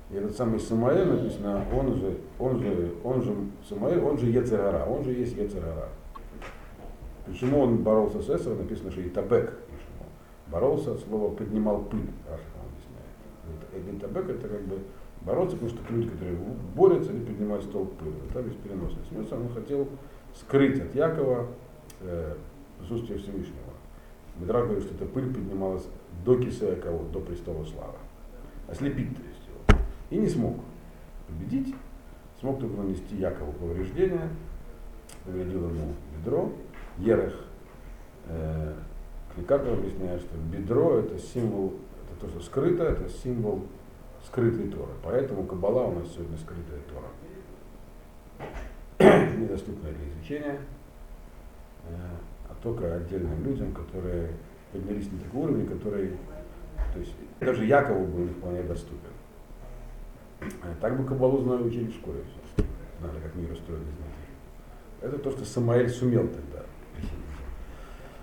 И 0.10 0.16
этот 0.16 0.36
самый 0.38 0.60
Самаэль 0.60 1.06
написано, 1.06 1.66
он 1.74 1.94
же, 1.96 2.18
он 2.40 2.60
же, 2.60 2.94
он 3.04 3.22
же 3.22 3.36
Самаэль, 3.68 4.00
он 4.00 4.18
же 4.18 4.28
Ецерара, 4.28 4.86
он 4.86 5.04
же 5.04 5.12
есть 5.12 5.36
Ецерара. 5.36 5.90
Почему 7.26 7.60
он 7.60 7.84
боролся 7.84 8.22
с 8.22 8.30
Эсером, 8.30 8.60
написано, 8.60 8.90
что 8.90 9.02
и 9.02 9.10
Табек 9.10 9.54
боролся 10.48 10.94
от 10.94 11.02
слова 11.02 11.36
поднимал 11.36 11.82
пыль, 11.82 12.10
Раша 12.30 12.44
объясняет. 13.74 14.02
Табек 14.02 14.30
это 14.30 14.48
как 14.48 14.62
бы 14.62 14.80
бороться, 15.28 15.58
потому 15.58 15.70
что 15.70 15.94
люди, 15.94 16.10
которые 16.10 16.38
борются, 16.74 17.12
они 17.12 17.26
поднимают 17.26 17.66
стол 17.66 17.86
пыли. 17.86 18.14
Это 18.30 18.40
весь 18.40 18.56
переносный 18.56 19.04
смысл. 19.10 19.36
Он 19.36 19.50
хотел 19.50 19.88
скрыть 20.34 20.80
от 20.80 20.96
Якова 20.96 21.48
э, 22.02 22.36
присутствие 22.80 23.20
Всевышнего. 23.20 23.74
Медрак 24.40 24.66
говорит, 24.66 24.86
что 24.86 24.96
эта 24.96 25.06
пыль 25.06 25.34
поднималась 25.34 25.86
до 26.24 26.38
Кисея 26.40 26.76
кого, 26.78 27.04
до 27.12 27.20
престола 27.20 27.66
славы. 27.66 27.98
Ослепить, 28.68 29.16
то 29.16 29.22
есть 29.24 29.42
его. 29.48 29.82
И 30.10 30.18
не 30.18 30.30
смог 30.30 30.58
победить, 31.28 31.76
смог 32.40 32.60
только 32.60 32.78
нанести 32.78 33.18
Якову 33.18 33.52
повреждения, 33.52 34.30
повредил 35.26 35.70
ему 35.70 35.94
бедро, 36.16 36.52
Ерех, 37.00 37.36
э, 38.28 38.74
Кликатор 39.36 39.74
объясняет, 39.74 40.22
что 40.22 40.36
бедро 40.52 40.98
это 40.98 41.20
символ, 41.20 41.74
это 42.06 42.26
то, 42.26 42.32
что 42.32 42.40
скрыто, 42.40 42.84
это 42.84 43.08
символ 43.08 43.64
скрытой 44.28 44.70
Торы. 44.70 44.92
Поэтому 45.04 45.46
Кабала 45.46 45.84
у 45.84 46.00
нас 46.00 46.08
сегодня 46.14 46.38
скрытая 46.38 46.80
Тора. 46.90 47.08
Недоступная 49.38 49.94
для 49.94 50.10
изучения, 50.10 50.60
э, 51.88 51.94
а 52.50 52.56
только 52.62 52.96
отдельным 52.96 53.44
людям, 53.44 53.74
которые 53.74 54.32
поднялись 54.72 55.12
на 55.12 55.20
такой 55.20 55.42
уровень, 55.44 55.68
который, 55.68 56.18
то 56.94 57.00
есть 57.00 57.14
даже 57.40 57.66
Якову 57.66 58.06
был 58.06 58.20
не 58.20 58.30
вполне 58.30 58.64
доступен. 58.64 59.12
Э, 60.42 60.74
так 60.82 60.98
бы 60.98 61.06
Кабалу 61.06 61.42
знали 61.42 61.64
учили 61.64 61.88
в 61.88 61.96
школе. 61.96 62.20
Знали, 63.00 63.20
как 63.24 63.36
мир 63.36 63.52
устроен 63.52 63.82
изнутри. 63.82 64.04
Это 65.02 65.18
то, 65.20 65.32
что 65.32 65.46
Самаэль 65.46 65.90
сумел 65.90 66.28
тогда 66.28 66.64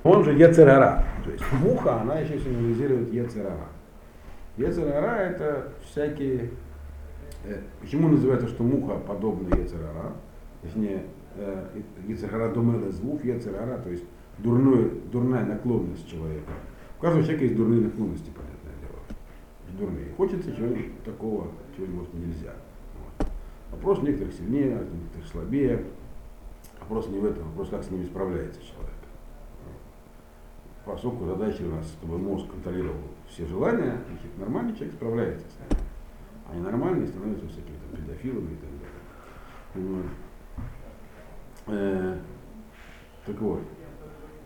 он 0.04 0.22
же 0.22 0.32
Ецерара. 0.34 1.04
То 1.24 1.30
есть 1.30 1.44
муха, 1.52 2.00
она 2.00 2.20
еще 2.20 2.38
символизирует 2.38 3.12
Ецерара. 3.12 3.68
Ецерара 4.56 5.16
это 5.16 5.72
всякие... 5.84 6.50
Э, 7.44 7.60
почему 7.80 8.08
называется, 8.08 8.48
что 8.48 8.62
муха 8.62 8.98
подобна 8.98 9.54
Ецерара? 9.56 10.12
Точнее, 10.62 11.04
э, 11.36 11.66
Ецерара 12.06 12.52
думала 12.52 12.90
звук 12.90 13.24
Ецерара, 13.24 13.78
то 13.78 13.90
есть 13.90 14.04
дурной, 14.38 14.90
дурная 15.12 15.44
наклонность 15.44 16.08
человека. 16.08 16.52
У 16.98 17.02
каждого 17.02 17.22
человека 17.22 17.44
есть 17.44 17.56
дурные 17.56 17.80
наклонности, 17.80 18.30
понятное 18.30 18.72
дело. 18.80 19.78
Дурные. 19.78 20.14
Хочется 20.16 20.54
чего-нибудь 20.54 21.02
такого, 21.02 21.48
чего 21.76 21.86
может 21.86 22.14
нельзя. 22.14 22.54
Вопрос 23.70 24.02
некоторых 24.02 24.34
сильнее, 24.34 24.78
некоторых 24.92 25.26
слабее. 25.30 25.84
Вопрос 26.80 27.08
не 27.08 27.18
в 27.18 27.24
этом, 27.24 27.48
вопрос 27.48 27.70
как 27.70 27.82
с 27.82 27.90
ними 27.90 28.04
справляется 28.04 28.60
человек 28.60 28.94
поскольку 30.84 31.24
задача 31.24 31.62
у 31.62 31.70
нас, 31.70 31.86
чтобы 31.88 32.18
мозг 32.18 32.50
контролировал 32.50 32.96
все 33.34 33.46
желания, 33.46 33.98
значит, 34.08 34.38
нормальный 34.38 34.74
человек 34.74 34.94
справляется 34.94 35.46
с 35.48 35.58
ними. 35.58 35.82
А 36.48 36.54
ненормальный 36.54 37.08
становится 37.08 37.48
всякими 37.48 37.74
там, 37.76 38.00
педофилами 38.00 38.52
и 38.52 38.56
так 38.56 38.70
далее. 39.82 39.96
Вот. 39.96 40.06
Э, 41.66 42.18
так 43.26 43.40
вот, 43.40 43.62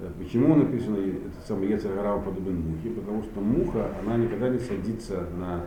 э, 0.01 0.11
почему 0.19 0.55
написано 0.55 0.97
этот 0.97 1.47
самый 1.47 1.69
Ецаргарава 1.69 2.23
подобен 2.23 2.61
мухе? 2.61 2.91
Потому 2.91 3.23
что 3.23 3.41
муха, 3.41 3.91
она 4.01 4.17
никогда 4.17 4.49
не 4.49 4.59
садится 4.59 5.27
на 5.37 5.67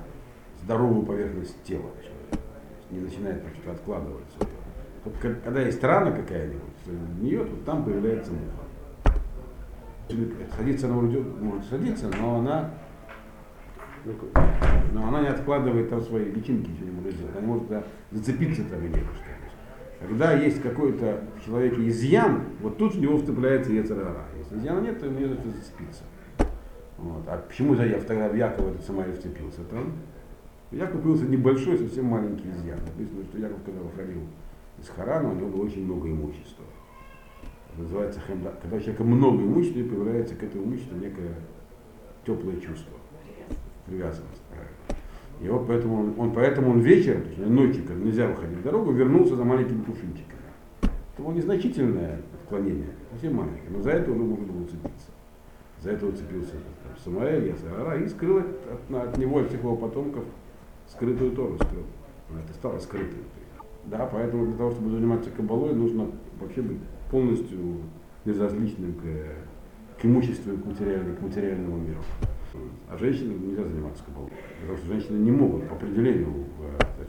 здоровую 0.63 1.05
поверхность 1.05 1.61
тела 1.63 1.91
человека. 2.01 2.39
Не 2.89 3.01
начинает 3.01 3.43
там 3.43 3.51
что-то 3.53 3.79
когда 5.43 5.61
есть 5.61 5.83
рана 5.83 6.11
какая-нибудь, 6.11 6.61
в 6.85 7.23
нее, 7.23 7.43
вот 7.43 7.65
там 7.65 7.83
появляется 7.83 8.31
муха 8.31 8.61
садиться 10.57 10.87
она 10.87 10.95
вроде 10.97 11.19
может 11.19 11.65
садиться, 11.69 12.09
но 12.19 12.39
она 12.39 12.71
но 14.93 15.07
она 15.07 15.21
не 15.21 15.27
откладывает 15.27 15.89
там 15.89 16.01
свои 16.01 16.25
личинки, 16.25 16.69
ничего 16.69 16.85
не 16.85 16.91
может 16.91 17.13
сделать. 17.13 17.35
Она 17.37 17.47
может 17.47 17.67
зацепиться 18.11 18.63
там 18.63 18.79
и 18.85 18.89
не 18.89 18.95
что 18.95 20.07
Когда 20.07 20.33
есть 20.33 20.61
какой-то 20.61 21.21
в 21.37 21.45
человеке 21.45 21.87
изъян, 21.87 22.43
вот 22.61 22.77
тут 22.77 22.95
в 22.95 22.99
него 22.99 23.17
вцепляется 23.17 23.71
Ецарара. 23.71 24.25
Если 24.37 24.57
изъяна 24.57 24.81
нет, 24.81 24.99
то 24.99 25.05
ему 25.05 25.19
не 25.19 25.25
за 25.25 25.35
зацепиться. 25.35 26.03
Вот. 26.97 27.23
А 27.27 27.37
почему 27.47 27.75
же 27.75 27.87
я 27.87 27.99
тогда 27.99 28.29
в 28.29 28.35
Якова 28.35 28.69
этот 28.69 28.83
Самарий 28.83 29.13
вцепился? 29.13 29.63
Там 29.69 29.93
Яков 30.71 30.97
купился 30.97 31.25
небольшой, 31.25 31.77
совсем 31.77 32.05
маленький 32.05 32.49
изъян. 32.49 32.79
Написано, 32.79 33.23
что 33.25 33.37
Яков, 33.37 33.59
когда 33.65 33.81
выходил 33.81 34.21
из 34.79 34.89
Харана, 34.89 35.29
у 35.29 35.35
него 35.35 35.49
было 35.49 35.65
очень 35.65 35.85
много 35.85 36.09
имущества 36.09 36.65
называется 37.77 38.19
хемда. 38.19 38.53
Когда 38.61 38.77
у 38.77 38.79
человека 38.79 39.03
много 39.03 39.43
имущества, 39.43 39.81
появляется 39.81 40.35
к 40.35 40.43
этому 40.43 40.65
имуществу 40.65 40.97
некое 40.97 41.35
теплое 42.25 42.59
чувство, 42.59 42.97
привязанность. 43.91 44.41
И 45.41 45.49
вот 45.49 45.67
поэтому 45.67 45.99
он, 45.99 46.13
он, 46.17 46.33
поэтому 46.33 46.71
он 46.71 46.79
вечером, 46.81 47.23
ночью, 47.37 47.83
когда 47.83 48.03
нельзя 48.03 48.27
выходить 48.27 48.59
в 48.59 48.63
дорогу, 48.63 48.91
вернулся 48.91 49.35
за 49.35 49.43
маленькими 49.43 49.81
кувшинчиками. 49.81 50.39
Это 50.81 51.23
было 51.23 51.31
незначительное 51.31 52.21
отклонение, 52.41 52.89
совсем 53.11 53.35
маленькое, 53.35 53.69
но 53.71 53.81
за 53.81 53.91
это 53.91 54.11
уже 54.11 54.21
можно 54.21 54.45
было 54.45 54.61
уцепиться. 54.61 55.07
За 55.81 55.91
это 55.91 56.05
уцепился 56.05 56.51
там, 56.51 56.93
Самаэль, 57.03 57.47
Ясарара 57.47 57.99
и 57.99 58.07
скрыл 58.07 58.37
от, 58.37 58.45
от, 58.45 59.07
от 59.07 59.17
него, 59.17 59.39
от 59.39 59.47
всех 59.47 59.61
его 59.61 59.75
потомков, 59.75 60.23
скрытую 60.87 61.31
Тору 61.31 61.55
скрыл. 61.55 61.85
Это 62.45 62.53
стало 62.53 62.77
скрытым. 62.77 63.23
Да, 63.85 64.07
поэтому 64.11 64.45
для 64.45 64.55
того, 64.57 64.71
чтобы 64.71 64.91
заниматься 64.91 65.31
кабалой, 65.31 65.73
нужно 65.73 66.11
вообще 66.39 66.61
быть 66.61 66.77
полностью 67.09 67.57
безразличным 68.25 68.93
к, 68.93 70.01
к 70.01 70.05
имуществу, 70.05 70.55
к, 70.55 70.65
материальному, 70.67 71.15
к 71.17 71.21
материальному 71.21 71.77
миру. 71.77 71.99
А 72.89 72.97
женщинам 72.97 73.47
нельзя 73.47 73.63
заниматься 73.63 74.03
кабалой, 74.03 74.31
потому 74.59 74.77
что 74.77 74.87
женщины 74.87 75.17
не 75.17 75.31
могут 75.31 75.67
по 75.69 75.75
определению 75.75 76.41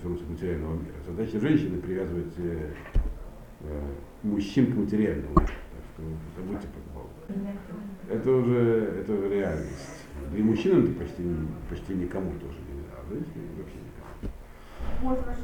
вернуться 0.03 0.27
к 0.27 0.31
материального 0.31 0.75
мира. 0.75 0.95
Задача 1.07 1.41
женщины 1.41 1.81
привязывать 1.81 2.35
э, 2.39 2.73
э, 3.61 3.81
мужчин 4.23 4.73
к 4.73 4.77
материальному. 4.77 5.35
Так 5.35 5.47
что 5.47 6.03
забудьте 6.37 6.69
про 6.69 6.81
кабалу. 6.89 7.11
Это 8.09 8.31
уже, 8.31 8.59
это 9.01 9.13
уже 9.13 9.29
реальность. 9.29 10.07
Да 10.31 10.39
и 10.39 10.43
мужчинам 10.43 10.85
это 10.85 10.93
почти, 10.93 11.23
почти 11.69 11.95
никому 11.95 12.33
тоже 12.39 12.59
нельзя, 12.69 12.93
а 12.97 13.09
женщинам 13.09 13.57
вообще 13.57 13.77
никому. 13.77 14.33
Можно 15.03 15.33
же 15.33 15.41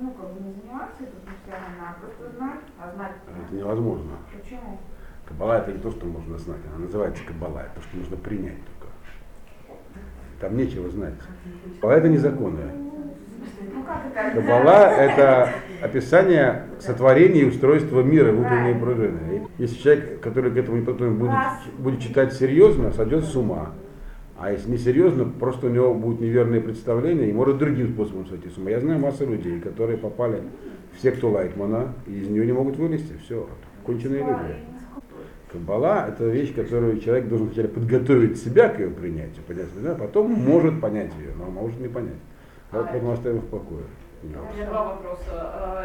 ну, 0.00 0.10
как 0.12 0.34
бы 0.34 0.40
не 0.40 0.52
заниматься 0.52 1.02
этим 1.02 1.20
постоянно, 1.24 1.90
а 1.90 2.00
просто 2.00 2.36
знать, 2.36 2.60
а 2.78 2.92
знать. 2.94 3.12
Это 3.26 3.54
невозможно. 3.54 4.12
Почему? 4.32 4.78
Кабала 5.26 5.58
это 5.58 5.72
не 5.72 5.78
то, 5.78 5.90
что 5.90 6.06
можно 6.06 6.38
знать, 6.38 6.60
она 6.68 6.78
называется 6.84 7.24
кабала, 7.24 7.58
это 7.60 7.76
то, 7.76 7.82
что 7.82 7.96
нужно 7.96 8.16
принять. 8.16 8.58
Там 10.40 10.56
нечего 10.56 10.88
знать. 10.90 11.14
Кабала 11.80 11.96
это 11.98 12.08
не 12.08 12.18
законы. 12.18 12.60
Ну, 14.34 14.42
Кабала 14.42 14.90
это 14.90 15.50
описание 15.80 16.64
сотворения 16.80 17.42
и 17.42 17.44
устройства 17.44 18.02
мира, 18.02 18.32
внутренней 18.32 18.78
пружины. 18.78 19.46
Если 19.58 19.76
человек, 19.76 20.20
который 20.20 20.50
к 20.50 20.56
этому 20.56 20.84
потом 20.84 21.16
будет, 21.16 21.32
будет 21.78 22.00
читать 22.00 22.34
серьезно, 22.34 22.92
сойдет 22.92 23.24
с 23.24 23.34
ума. 23.34 23.72
А 24.38 24.52
если 24.52 24.70
несерьезно, 24.70 25.24
просто 25.24 25.68
у 25.68 25.70
него 25.70 25.94
будут 25.94 26.20
неверные 26.20 26.60
представления 26.60 27.30
и 27.30 27.32
может 27.32 27.56
другим 27.56 27.94
способом 27.94 28.26
сойти 28.26 28.50
с 28.50 28.58
ума. 28.58 28.70
Я 28.70 28.80
знаю 28.80 29.00
массу 29.00 29.26
людей, 29.26 29.60
которые 29.60 29.96
попали 29.96 30.42
в 30.94 31.00
секту 31.00 31.30
Лайтмана 31.30 31.94
и 32.06 32.20
из 32.20 32.28
нее 32.28 32.44
не 32.44 32.52
могут 32.52 32.76
вылезти. 32.76 33.14
Все, 33.24 33.48
конченые 33.84 34.20
люди. 34.20 34.56
Каббала– 35.52 36.06
это 36.08 36.24
вещь, 36.24 36.54
которую 36.54 36.98
человек 37.00 37.28
должен 37.28 37.46
вначале 37.46 37.68
подготовить 37.68 38.42
себя 38.42 38.68
к 38.68 38.78
ее 38.80 38.90
принятию, 38.90 39.44
понять, 39.46 39.66
да, 39.80 39.94
потом 39.94 40.32
может 40.32 40.80
понять 40.80 41.12
ее, 41.18 41.30
но 41.38 41.46
может 41.46 41.78
не 41.78 41.88
понять. 41.88 42.18
А, 42.72 42.82
поэтому 42.82 43.12
оставим 43.12 43.40
в 43.40 43.46
покое. 43.46 43.84
У 44.22 44.26
меня 44.26 44.66
два 44.68 44.94
вопроса. 44.94 45.30
А, 45.30 45.84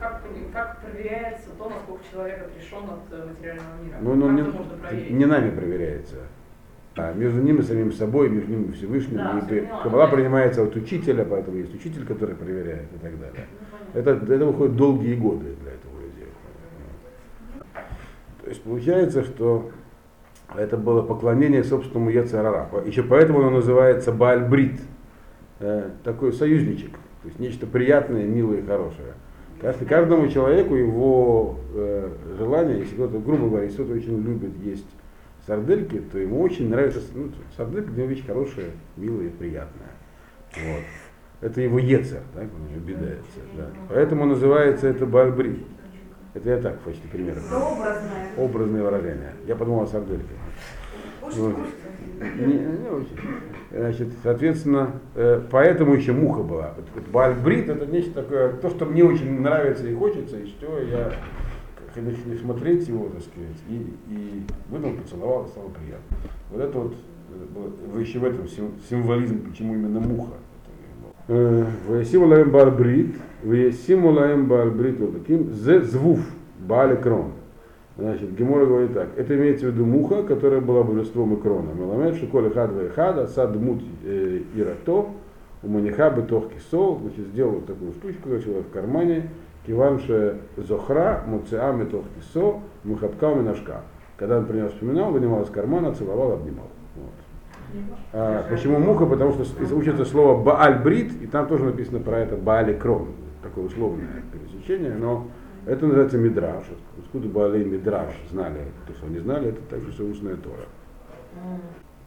как, 0.00 0.22
как 0.52 0.80
проверяется 0.80 1.50
то, 1.58 1.68
насколько 1.68 2.02
человек 2.10 2.46
отрешен 2.46 2.84
от 2.84 3.12
э, 3.12 3.26
материального 3.26 3.82
мира? 3.82 3.96
Ну, 4.00 4.14
ну, 4.14 4.30
не, 4.30 5.10
не 5.10 5.24
нами 5.26 5.50
проверяется. 5.50 6.16
А 6.96 7.12
между 7.12 7.42
ним 7.42 7.58
и 7.58 7.62
самим 7.62 7.92
собой, 7.92 8.30
между 8.30 8.52
ним 8.52 8.70
и 8.70 8.72
Всевышним. 8.72 9.18
Да, 9.18 9.38
и 9.38 9.48
при-. 9.48 9.68
Кабала 9.82 10.06
принимается 10.06 10.62
от 10.62 10.74
учителя, 10.76 11.24
поэтому 11.24 11.58
есть 11.58 11.74
учитель, 11.74 12.06
который 12.06 12.36
проверяет 12.36 12.86
и 12.94 12.98
так 12.98 13.18
далее. 13.18 13.46
Ну, 13.50 13.66
понятно. 13.94 14.22
Это, 14.22 14.32
это 14.32 14.46
выходит 14.46 14.76
долгие 14.76 15.14
годы 15.14 15.56
для 15.60 15.72
этого. 15.72 15.83
То 18.44 18.50
есть 18.50 18.62
получается, 18.62 19.24
что 19.24 19.70
это 20.54 20.76
было 20.76 21.00
поклонение 21.00 21.64
собственному 21.64 22.10
Яцерара. 22.10 22.68
Еще 22.84 23.02
поэтому 23.02 23.40
оно 23.40 23.50
называется 23.50 24.12
Баальбрит. 24.12 24.80
Э, 25.60 25.90
такой 26.02 26.32
союзничек. 26.34 26.90
То 27.22 27.28
есть 27.28 27.38
нечто 27.38 27.66
приятное, 27.66 28.26
милое 28.26 28.58
и 28.58 28.62
хорошее. 28.66 29.14
Каждый- 29.62 29.86
каждому 29.86 30.28
человеку 30.28 30.74
его 30.74 31.58
э, 31.74 32.10
желание, 32.36 32.80
если 32.80 32.96
кто-то, 32.96 33.18
грубо 33.18 33.48
говоря, 33.48 33.64
если 33.64 33.82
кто-то 33.82 33.94
очень 33.94 34.20
любит 34.20 34.50
есть 34.62 34.86
сардельки, 35.46 36.00
то 36.12 36.18
ему 36.18 36.42
очень 36.42 36.68
нравится, 36.68 37.00
ну, 37.14 37.30
сарделька 37.56 37.90
для 37.92 38.02
него 38.02 38.12
вещь 38.12 38.26
хорошая, 38.26 38.66
милая 38.98 39.28
и 39.28 39.30
приятная. 39.30 39.88
Вот. 40.54 40.82
Это 41.40 41.60
его 41.62 41.78
ецер, 41.78 42.20
так, 42.34 42.44
он 42.44 42.74
же 42.74 42.80
бедается. 42.80 43.40
Да. 43.56 43.70
Поэтому 43.88 44.26
называется 44.26 44.86
это 44.88 45.06
бальбри. 45.06 45.64
Это 46.34 46.50
я 46.50 46.58
так 46.58 46.80
в 46.80 46.84
качестве 46.84 47.08
примера. 47.10 47.38
Образное. 47.38 48.28
Образное 48.36 48.82
выражение. 48.82 49.32
Я 49.46 49.54
подумал 49.54 49.82
о 49.84 49.86
сардельке. 49.86 50.24
Вот. 51.22 51.54
Не, 52.38 52.54
не 52.54 52.88
очень. 52.90 53.18
Значит, 53.70 54.08
соответственно, 54.22 54.92
э, 55.14 55.40
поэтому 55.50 55.94
еще 55.94 56.12
муха 56.12 56.42
была. 56.42 56.74
Баальбрит 57.12 57.68
это 57.68 57.86
нечто 57.86 58.22
такое, 58.22 58.52
то, 58.52 58.70
что 58.70 58.84
мне 58.84 59.04
очень 59.04 59.40
нравится 59.40 59.86
и 59.86 59.94
хочется, 59.94 60.38
и 60.38 60.46
что 60.46 60.78
я 60.80 61.12
начну 61.96 62.36
смотреть 62.36 62.88
его, 62.88 63.08
так 63.08 63.22
сказать, 63.22 63.56
и, 63.68 63.94
и 64.08 64.42
выдал, 64.68 64.92
поцеловал, 64.92 65.46
стало 65.46 65.68
приятно. 65.70 66.16
Вот 66.50 66.60
это 66.60 66.78
вот, 66.78 66.94
э, 67.94 68.00
еще 68.00 68.18
в 68.18 68.24
этом 68.24 68.48
сим- 68.48 68.74
символизм, 68.88 69.48
почему 69.48 69.74
именно 69.74 70.00
муха. 70.00 70.34
Ваясиму 71.26 72.26
лаем 72.26 72.50
барбрит, 72.50 73.14
ваясиму 73.42 74.10
лаем 74.10 74.46
барбрит, 74.46 75.00
вот 75.00 75.14
таким, 75.14 75.52
зе 75.54 75.80
звуф, 75.80 76.20
баали 76.60 76.96
крон. 76.96 77.32
Значит, 77.96 78.34
Гемора 78.34 78.66
говорит 78.66 78.92
так, 78.92 79.08
это 79.16 79.34
имеется 79.36 79.66
в 79.66 79.70
виду 79.70 79.86
муха, 79.86 80.22
которая 80.24 80.60
была 80.60 80.82
божеством 80.82 81.34
Икрона. 81.36 81.70
Меламед 81.72 82.16
шиколи 82.16 82.50
хадва 82.50 82.86
и 82.86 82.88
хада, 82.88 83.28
сад 83.28 83.54
мут 83.54 83.82
э, 84.04 84.40
ирато, 84.54 85.06
у 85.62 85.68
маниха 85.68 86.10
бетох 86.10 86.52
кисол, 86.52 86.98
значит, 87.00 87.28
сделал 87.28 87.52
вот 87.52 87.66
такую 87.66 87.92
штучку, 87.92 88.28
зачем 88.30 88.62
в 88.62 88.70
кармане, 88.70 89.30
киванше 89.66 90.38
зохра, 90.56 91.22
муцеа 91.26 91.72
метох 91.72 92.04
кисо, 92.18 92.60
мухапка 92.82 93.32
минашка. 93.34 93.80
Когда 94.18 94.38
он 94.38 94.46
принес 94.46 94.72
вспоминал, 94.72 95.10
вынимал 95.10 95.42
из 95.42 95.50
кармана, 95.50 95.94
целовал, 95.94 96.32
обнимал. 96.32 96.66
А, 98.12 98.46
почему 98.48 98.78
муха? 98.78 99.06
Потому 99.06 99.32
что 99.32 99.74
учится 99.74 100.04
слово 100.04 100.42
Бааль 100.42 100.82
Брит, 100.82 101.12
и 101.22 101.26
там 101.26 101.46
тоже 101.46 101.64
написано 101.64 102.00
про 102.00 102.18
это 102.18 102.36
Баали 102.36 102.74
Крон, 102.74 103.08
такое 103.42 103.66
условное 103.66 104.22
пересечение, 104.32 104.94
но 104.94 105.28
это 105.66 105.86
называется 105.86 106.18
Мидраж. 106.18 106.64
Откуда 106.98 107.28
Баали 107.28 107.62
и 107.62 107.64
Мидраж 107.64 108.12
знали, 108.30 108.60
то, 108.86 108.94
что 108.94 109.06
они 109.06 109.18
знали, 109.18 109.48
это 109.48 109.60
также 109.62 109.92
все 109.92 110.04
устная 110.04 110.36
Тора. 110.36 110.66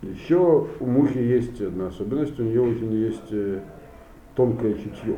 Еще 0.02 0.68
у 0.80 0.86
мухи 0.86 1.18
есть 1.18 1.60
одна 1.60 1.88
особенность, 1.88 2.40
у 2.40 2.44
нее 2.44 2.62
очень 2.62 2.94
есть 2.94 3.32
э, 3.32 3.62
тонкое 4.36 4.76
чутье. 4.76 5.18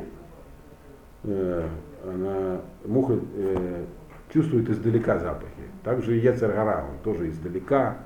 Э, 1.24 1.68
она, 2.02 2.62
муха 2.86 3.18
э, 3.34 3.84
чувствует 4.32 4.70
издалека 4.70 5.18
запахи. 5.18 5.50
Также 5.84 6.16
и 6.16 6.20
Ецергара, 6.20 6.86
он 6.90 6.98
тоже 7.04 7.28
издалека 7.28 7.98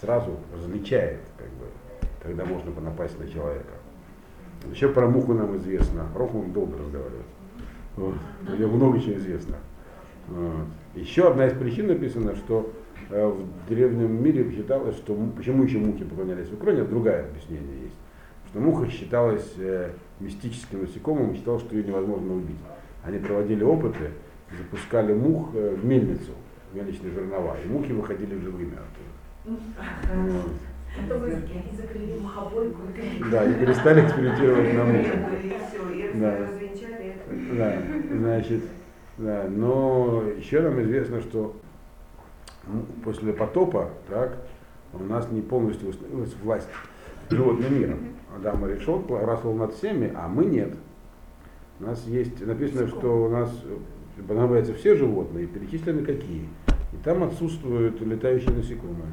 сразу 0.00 0.38
различает, 0.54 1.20
как 1.36 1.48
бы, 1.48 1.66
когда 2.22 2.44
можно 2.44 2.70
напасть 2.80 3.18
на 3.18 3.28
человека. 3.28 3.72
Еще 4.70 4.88
про 4.88 5.08
муху 5.08 5.34
нам 5.34 5.56
известно. 5.56 6.06
Рохман 6.14 6.52
долго 6.52 6.78
разговаривает. 6.78 7.26
Вот. 7.96 8.14
У 8.48 8.56
него 8.56 8.76
много 8.76 9.00
чего 9.00 9.16
известно. 9.16 9.56
Вот. 10.28 10.66
Еще 10.94 11.28
одна 11.28 11.46
из 11.46 11.52
причин 11.52 11.88
написана, 11.88 12.36
что 12.36 12.72
э, 13.10 13.26
в 13.26 13.68
древнем 13.68 14.22
мире 14.22 14.50
считалось, 14.52 14.96
что 14.96 15.14
му- 15.14 15.32
почему 15.32 15.64
еще 15.64 15.78
мухи 15.78 16.04
поклонялись 16.04 16.48
в 16.48 16.54
Украине, 16.54 16.84
другое 16.84 17.24
объяснение 17.26 17.82
есть. 17.82 17.96
Что 18.50 18.60
муха 18.60 18.88
считалась 18.88 19.52
э, 19.58 19.90
мистическим 20.20 20.82
насекомым 20.82 21.34
считалось, 21.34 21.62
что 21.62 21.74
ее 21.74 21.84
невозможно 21.84 22.34
убить. 22.34 22.58
Они 23.04 23.18
проводили 23.18 23.64
опыты, 23.64 24.10
запускали 24.56 25.12
мух 25.12 25.50
э, 25.54 25.74
в 25.74 25.84
мельницу, 25.84 26.30
в 26.72 26.76
мельничные 26.76 27.12
жернова, 27.12 27.56
и 27.64 27.68
мухи 27.68 27.90
выходили 27.92 28.38
живыми 28.38 28.74
оттуда. 28.74 29.58
Вот. 30.14 30.50
Закрыли 31.76 32.18
мухобойку. 32.20 32.80
Да, 33.30 33.44
и 33.44 33.54
перестали 33.54 34.04
экспериментировать 34.04 34.74
на 34.74 34.90
и 34.90 36.20
Да. 36.20 36.48
Да, 37.52 37.82
значит, 38.10 38.62
да, 39.16 39.46
но 39.48 40.22
еще 40.36 40.60
нам 40.60 40.82
известно, 40.82 41.20
что 41.20 41.56
м, 42.66 42.84
после 43.04 43.32
потопа, 43.32 43.90
так, 44.08 44.36
у 44.92 45.02
нас 45.04 45.30
не 45.30 45.40
полностью 45.40 45.88
установилась 45.88 46.34
власть 46.42 46.68
животным 47.30 47.78
миром. 47.78 47.98
Адам 48.36 48.66
решил, 48.66 49.04
расл 49.08 49.52
над 49.52 49.74
всеми, 49.74 50.12
а 50.14 50.28
мы 50.28 50.44
нет. 50.44 50.74
У 51.80 51.84
нас 51.84 52.06
есть, 52.06 52.44
написано, 52.46 52.88
что 52.88 53.24
у 53.24 53.28
нас 53.28 53.50
э, 53.64 54.22
подразумеваются 54.22 54.74
все 54.74 54.94
животные, 54.94 55.46
перечислены 55.46 56.04
какие. 56.04 56.48
И 56.92 56.96
там 57.04 57.22
отсутствуют 57.22 58.00
летающие 58.00 58.50
насекомые. 58.50 59.08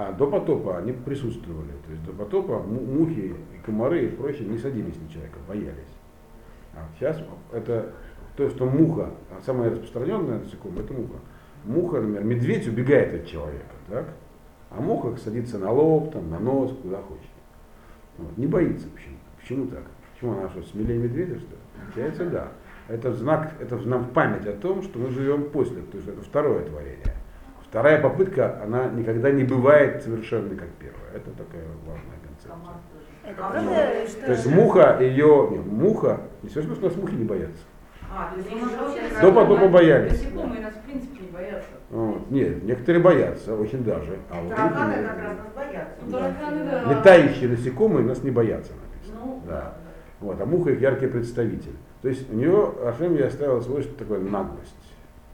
А 0.00 0.12
до 0.12 0.28
потопа 0.28 0.78
они 0.78 0.92
присутствовали. 0.92 1.72
То 1.84 1.90
есть 1.90 2.04
до 2.04 2.12
потопа 2.12 2.60
му- 2.60 3.00
мухи 3.00 3.34
и 3.52 3.66
комары 3.66 4.04
и 4.04 4.08
прочее 4.08 4.46
не 4.46 4.56
садились 4.56 4.94
на 4.96 5.08
человека, 5.12 5.38
боялись. 5.48 5.92
А 6.76 6.86
сейчас 6.94 7.20
это 7.52 7.90
то, 8.36 8.48
что 8.48 8.66
муха, 8.66 9.10
а 9.32 9.40
самая 9.44 9.70
распространенная 9.70 10.38
насекомая, 10.38 10.84
это 10.84 10.94
муха. 10.94 11.16
Муха, 11.64 11.96
например, 11.96 12.22
медведь 12.22 12.68
убегает 12.68 13.12
от 13.12 13.26
человека, 13.26 13.74
так? 13.88 14.14
А 14.70 14.80
муха 14.80 15.16
садится 15.16 15.58
на 15.58 15.72
лоб, 15.72 16.12
там, 16.12 16.30
на 16.30 16.38
нос, 16.38 16.72
куда 16.80 16.98
хочет. 16.98 17.32
Вот. 18.18 18.38
Не 18.38 18.46
боится 18.46 18.86
почему. 18.94 19.16
Почему 19.40 19.66
так? 19.66 19.82
Почему 20.14 20.38
она 20.38 20.48
что, 20.50 20.62
смелее 20.62 20.98
медведя, 20.98 21.40
что 21.40 21.50
ли? 21.50 21.58
Получается, 21.86 22.30
да. 22.30 22.48
Это 22.86 23.12
знак, 23.14 23.54
это 23.58 23.76
нам 23.78 24.04
память 24.10 24.46
о 24.46 24.52
том, 24.52 24.80
что 24.82 25.00
мы 25.00 25.10
живем 25.10 25.50
после, 25.50 25.82
то 25.82 25.96
есть 25.96 26.08
это 26.08 26.20
второе 26.22 26.64
творение. 26.66 27.17
Вторая 27.70 28.00
попытка, 28.00 28.62
она 28.62 28.86
никогда 28.86 29.30
не 29.30 29.44
бывает 29.44 30.02
совершенной, 30.02 30.56
как 30.56 30.68
первая. 30.78 31.12
Это 31.14 31.30
такая 31.32 31.64
важная 31.86 32.18
концепция. 32.26 32.56
Это 33.24 33.36
правда, 33.36 34.08
что 34.08 34.26
То 34.26 34.32
есть 34.32 34.46
муха, 34.46 34.98
ее, 35.00 35.48
нет, 35.50 35.66
муха, 35.66 36.20
не 36.42 36.48
смешно, 36.48 36.74
что 36.74 36.86
нас 36.86 36.96
мухи 36.96 37.14
не 37.14 37.24
боятся. 37.24 37.62
А, 38.10 38.32
то 38.32 38.40
Ну, 38.50 39.20
До 39.20 39.32
потопа 39.32 39.68
боялись. 39.68 40.12
Насекомые 40.12 40.62
нас 40.62 40.72
в 40.72 40.80
принципе 40.80 41.20
не 41.20 41.30
боятся. 41.30 41.68
Вот. 41.90 42.30
Нет, 42.30 42.64
некоторые 42.64 43.02
боятся, 43.02 43.54
очень 43.54 43.84
даже. 43.84 44.16
А 44.30 44.40
вот 44.40 44.56
Тараканы 44.56 44.94
как 44.94 45.18
раз 45.18 45.36
нас 45.36 45.46
боятся. 45.54 45.94
Ну, 46.06 46.12
тараканы, 46.12 46.64
да. 46.64 46.92
летающие 46.94 47.48
насекомые 47.50 48.06
нас 48.06 48.22
не 48.22 48.30
боятся, 48.30 48.72
написано. 48.72 49.20
Ну, 49.26 49.42
Да. 49.46 49.74
Вот, 50.20 50.40
а 50.40 50.46
муха 50.46 50.70
их 50.70 50.80
яркий 50.80 51.06
представитель. 51.06 51.76
То 52.00 52.08
есть 52.08 52.32
у 52.32 52.34
нее 52.34 52.72
Ашем 52.86 53.14
ей 53.14 53.26
оставил 53.26 53.60
свойство 53.60 53.94
такое 53.98 54.20
наглость. 54.20 54.74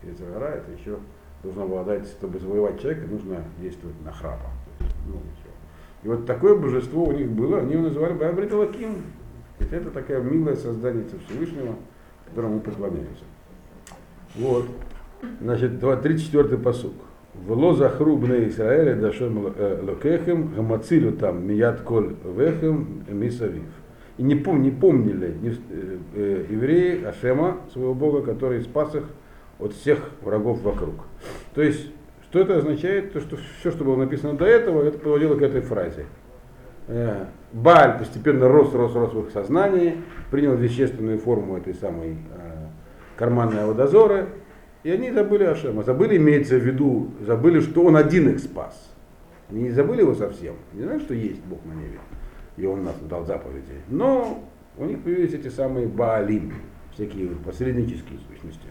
И 0.02 0.08
это 0.08 0.70
еще 0.76 0.98
должно 1.44 1.62
обладать, 1.62 2.06
чтобы 2.06 2.38
завоевать 2.40 2.80
человека, 2.80 3.06
нужно 3.06 3.44
действовать 3.60 3.96
на 4.04 4.12
храпа. 4.12 4.50
Чего. 5.06 5.20
И 6.02 6.08
вот 6.08 6.26
такое 6.26 6.56
божество 6.56 7.04
у 7.04 7.12
них 7.12 7.30
было, 7.30 7.60
они 7.60 7.74
его 7.74 7.84
называли 7.84 8.14
Бабриталаким. 8.14 8.94
То 9.58 9.64
есть 9.64 9.72
это 9.72 9.90
такое 9.90 10.20
милое 10.20 10.56
создание 10.56 11.04
Всевышнего, 11.28 11.76
которому 12.28 12.60
поклоняются. 12.60 13.24
Вот. 14.34 14.66
Значит, 15.40 15.82
34-й 15.82 16.58
посук. 16.58 16.94
Вело 17.48 17.74
захру 17.74 18.16
бне 18.16 18.48
Исраэля 18.48 18.94
дашем 18.94 19.52
э, 19.56 19.80
локехем, 19.82 20.54
гамацилю 20.54 21.12
там 21.12 21.46
мият 21.46 21.80
коль 21.80 22.14
вехем 22.24 23.04
мисавив. 23.08 23.64
И 24.18 24.22
не, 24.22 24.36
пом, 24.36 24.62
не 24.62 24.70
помнили 24.70 25.34
э, 25.42 25.98
э, 26.14 26.44
евреи 26.48 27.02
Ашема, 27.04 27.58
своего 27.72 27.94
Бога, 27.94 28.22
который 28.22 28.62
спас 28.62 28.94
их 28.94 29.04
от 29.58 29.72
всех 29.74 30.10
врагов 30.22 30.60
вокруг. 30.62 30.94
То 31.54 31.62
есть, 31.62 31.90
что 32.22 32.40
это 32.40 32.58
означает? 32.58 33.12
То, 33.12 33.20
что 33.20 33.36
все, 33.60 33.70
что 33.70 33.84
было 33.84 33.96
написано 33.96 34.34
до 34.34 34.44
этого, 34.44 34.82
это 34.82 34.98
приводило 34.98 35.36
к 35.36 35.42
этой 35.42 35.60
фразе. 35.60 36.06
Э, 36.88 37.26
Бааль 37.52 37.98
постепенно 37.98 38.48
рос, 38.48 38.74
рос, 38.74 38.94
рос 38.94 39.12
в 39.12 39.26
их 39.26 39.30
сознании, 39.30 40.02
принял 40.30 40.54
вещественную 40.54 41.18
форму 41.18 41.56
этой 41.56 41.74
самой 41.74 42.12
э, 42.12 42.66
карманной 43.16 43.64
водозоры, 43.64 44.26
и 44.82 44.90
они 44.90 45.10
забыли 45.10 45.44
Ашема. 45.44 45.82
Забыли, 45.82 46.16
имеется 46.16 46.56
в 46.56 46.62
виду, 46.62 47.10
забыли, 47.20 47.60
что 47.60 47.84
он 47.84 47.96
один 47.96 48.28
их 48.28 48.38
спас. 48.38 48.90
Они 49.50 49.62
не 49.62 49.70
забыли 49.70 50.00
его 50.00 50.14
совсем. 50.14 50.54
Не 50.72 50.82
знают, 50.82 51.02
что 51.02 51.14
есть 51.14 51.42
Бог 51.44 51.64
на 51.64 51.72
небе. 51.72 51.98
И 52.56 52.66
он 52.66 52.84
нас 52.84 52.94
дал 53.08 53.24
заповеди. 53.24 53.80
Но 53.88 54.44
у 54.76 54.84
них 54.84 55.02
появились 55.02 55.32
эти 55.32 55.48
самые 55.48 55.86
Баалим, 55.86 56.52
всякие 56.92 57.28
посреднические 57.28 58.18
сущности. 58.28 58.66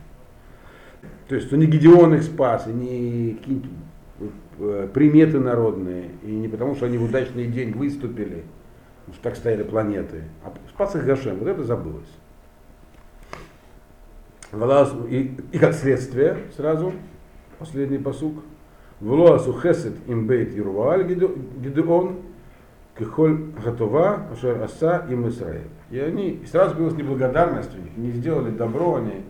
То 1.27 1.35
есть, 1.35 1.47
что 1.47 1.57
не 1.57 1.65
Гедеон 1.65 2.15
их 2.15 2.23
спас, 2.23 2.67
и 2.67 2.71
не 2.71 3.39
э, 4.59 4.87
приметы 4.93 5.39
народные, 5.39 6.09
и 6.23 6.31
не 6.31 6.47
потому, 6.47 6.75
что 6.75 6.85
они 6.85 6.97
в 6.97 7.03
удачный 7.03 7.47
день 7.47 7.71
выступили, 7.71 8.43
потому 8.99 9.15
что 9.15 9.23
так 9.23 9.35
стояли 9.35 9.63
планеты, 9.63 10.23
а 10.43 10.53
спас 10.69 10.95
их 10.95 11.05
Гашем, 11.05 11.39
вот 11.39 11.47
это 11.47 11.63
забылось. 11.63 12.09
И, 15.09 15.35
и 15.51 15.57
как 15.57 15.73
следствие 15.73 16.37
сразу, 16.55 16.93
последний 17.57 17.97
посук, 17.97 18.43
Влоасу 18.99 19.59
хесед 19.59 19.93
имбейт 20.07 20.55
Ирвааль 20.55 21.03
Гидеон, 21.05 22.17
Кихоль 22.97 23.51
Гатова, 23.63 24.27
Ашер 24.31 24.61
Аса 24.61 25.07
и 25.09 25.13
Израиль. 25.13 25.67
И 25.89 25.99
они, 25.99 26.29
и 26.31 26.45
сразу 26.45 26.75
появилась 26.75 26.97
неблагодарность 26.97 27.75
у 27.75 27.81
них, 27.81 27.97
не 27.97 28.11
сделали 28.11 28.51
добро 28.51 28.95
они 28.95 29.23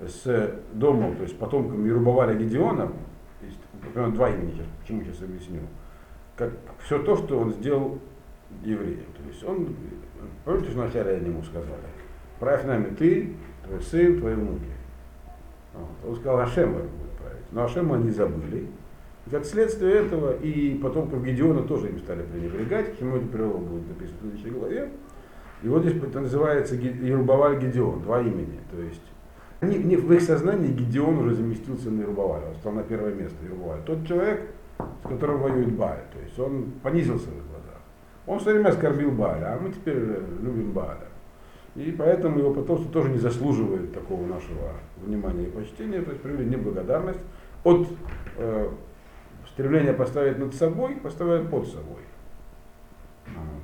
с 0.00 0.60
домом, 0.72 1.16
то 1.16 1.22
есть 1.22 1.38
потомком 1.38 1.84
Ерубаваля 1.84 2.34
Гедеона, 2.34 2.92
есть, 3.42 3.58
например, 3.82 4.10
два 4.12 4.30
имени 4.30 4.52
сейчас, 4.52 4.66
почему 4.80 5.02
сейчас 5.02 5.22
объясню, 5.22 5.60
как 6.36 6.50
все 6.82 7.02
то, 7.02 7.16
что 7.16 7.38
он 7.38 7.52
сделал 7.52 7.98
евреям. 8.62 9.06
То 9.16 9.28
есть 9.28 9.44
он, 9.44 9.74
помните, 10.44 10.70
что 10.70 10.80
вначале 10.80 11.16
они 11.16 11.30
ему 11.30 11.42
сказали, 11.42 11.68
правь 12.40 12.64
нами 12.64 12.94
ты, 12.96 13.34
твой 13.66 13.80
сын, 13.80 14.18
твои 14.18 14.34
внуки. 14.34 14.72
Он 16.06 16.14
сказал, 16.16 16.40
Ашема 16.40 16.80
будет 16.80 17.10
править. 17.18 17.52
Но 17.52 17.64
Ашема 17.64 17.96
они 17.96 18.10
забыли. 18.10 18.68
И 19.26 19.30
как 19.30 19.44
следствие 19.44 19.94
этого, 19.94 20.36
и 20.36 20.74
потомков 20.74 21.24
Гедеона 21.24 21.62
тоже 21.62 21.88
им 21.88 21.98
стали 21.98 22.22
пренебрегать, 22.22 22.94
к 22.94 22.98
чему 22.98 23.16
это 23.16 23.26
привело, 23.26 23.58
будет 23.58 23.88
написано 23.88 24.18
в 24.18 24.20
следующей 24.20 24.50
главе. 24.50 24.90
И 25.62 25.68
вот 25.68 25.82
здесь 25.82 25.96
это 26.02 26.20
называется 26.20 26.74
Ерубаваль 26.74 27.58
Гедеон, 27.58 28.02
два 28.02 28.20
имени. 28.20 28.60
То 28.70 28.80
есть 28.80 29.02
они, 29.64 29.78
не, 29.78 29.96
в 29.96 30.12
их 30.12 30.22
сознании 30.22 30.72
Гедеон 30.72 31.18
уже 31.18 31.34
заместился 31.34 31.90
на 31.90 32.02
Ерубаваля, 32.02 32.48
он 32.48 32.54
стал 32.56 32.72
на 32.72 32.82
первое 32.82 33.14
место 33.14 33.36
Ерубаваля. 33.44 33.82
Тот 33.82 34.06
человек, 34.06 34.50
с 34.78 35.08
которым 35.08 35.40
воюет 35.40 35.72
Баль, 35.72 36.02
то 36.12 36.18
есть 36.20 36.38
он 36.38 36.72
понизился 36.82 37.28
в 37.28 37.36
их 37.36 37.46
глазах. 37.50 37.80
Он 38.26 38.38
все 38.38 38.52
время 38.52 38.68
оскорбил 38.68 39.10
Баля, 39.10 39.54
а 39.54 39.60
мы 39.60 39.70
теперь 39.70 39.96
любим 39.96 40.72
Баля. 40.72 41.08
И 41.74 41.94
поэтому 41.96 42.38
его 42.38 42.52
потомство 42.52 42.90
тоже 42.92 43.10
не 43.10 43.18
заслуживает 43.18 43.92
такого 43.92 44.24
нашего 44.26 44.72
внимания 45.04 45.44
и 45.44 45.50
почтения, 45.50 46.02
то 46.02 46.10
есть 46.10 46.22
проявили 46.22 46.50
неблагодарность 46.50 47.20
от 47.64 47.88
э, 48.36 48.70
стремления 49.48 49.92
поставить 49.92 50.38
над 50.38 50.54
собой, 50.54 50.96
поставляют 50.96 51.50
под 51.50 51.66
собой. 51.66 52.02
Вот. 53.26 53.62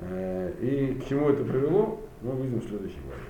Э, 0.00 0.52
И 0.60 1.00
к 1.00 1.08
чему 1.08 1.30
это 1.30 1.44
привело, 1.44 2.00
мы 2.20 2.32
увидим 2.32 2.60
в 2.60 2.68
следующей 2.68 3.00
главе. 3.06 3.22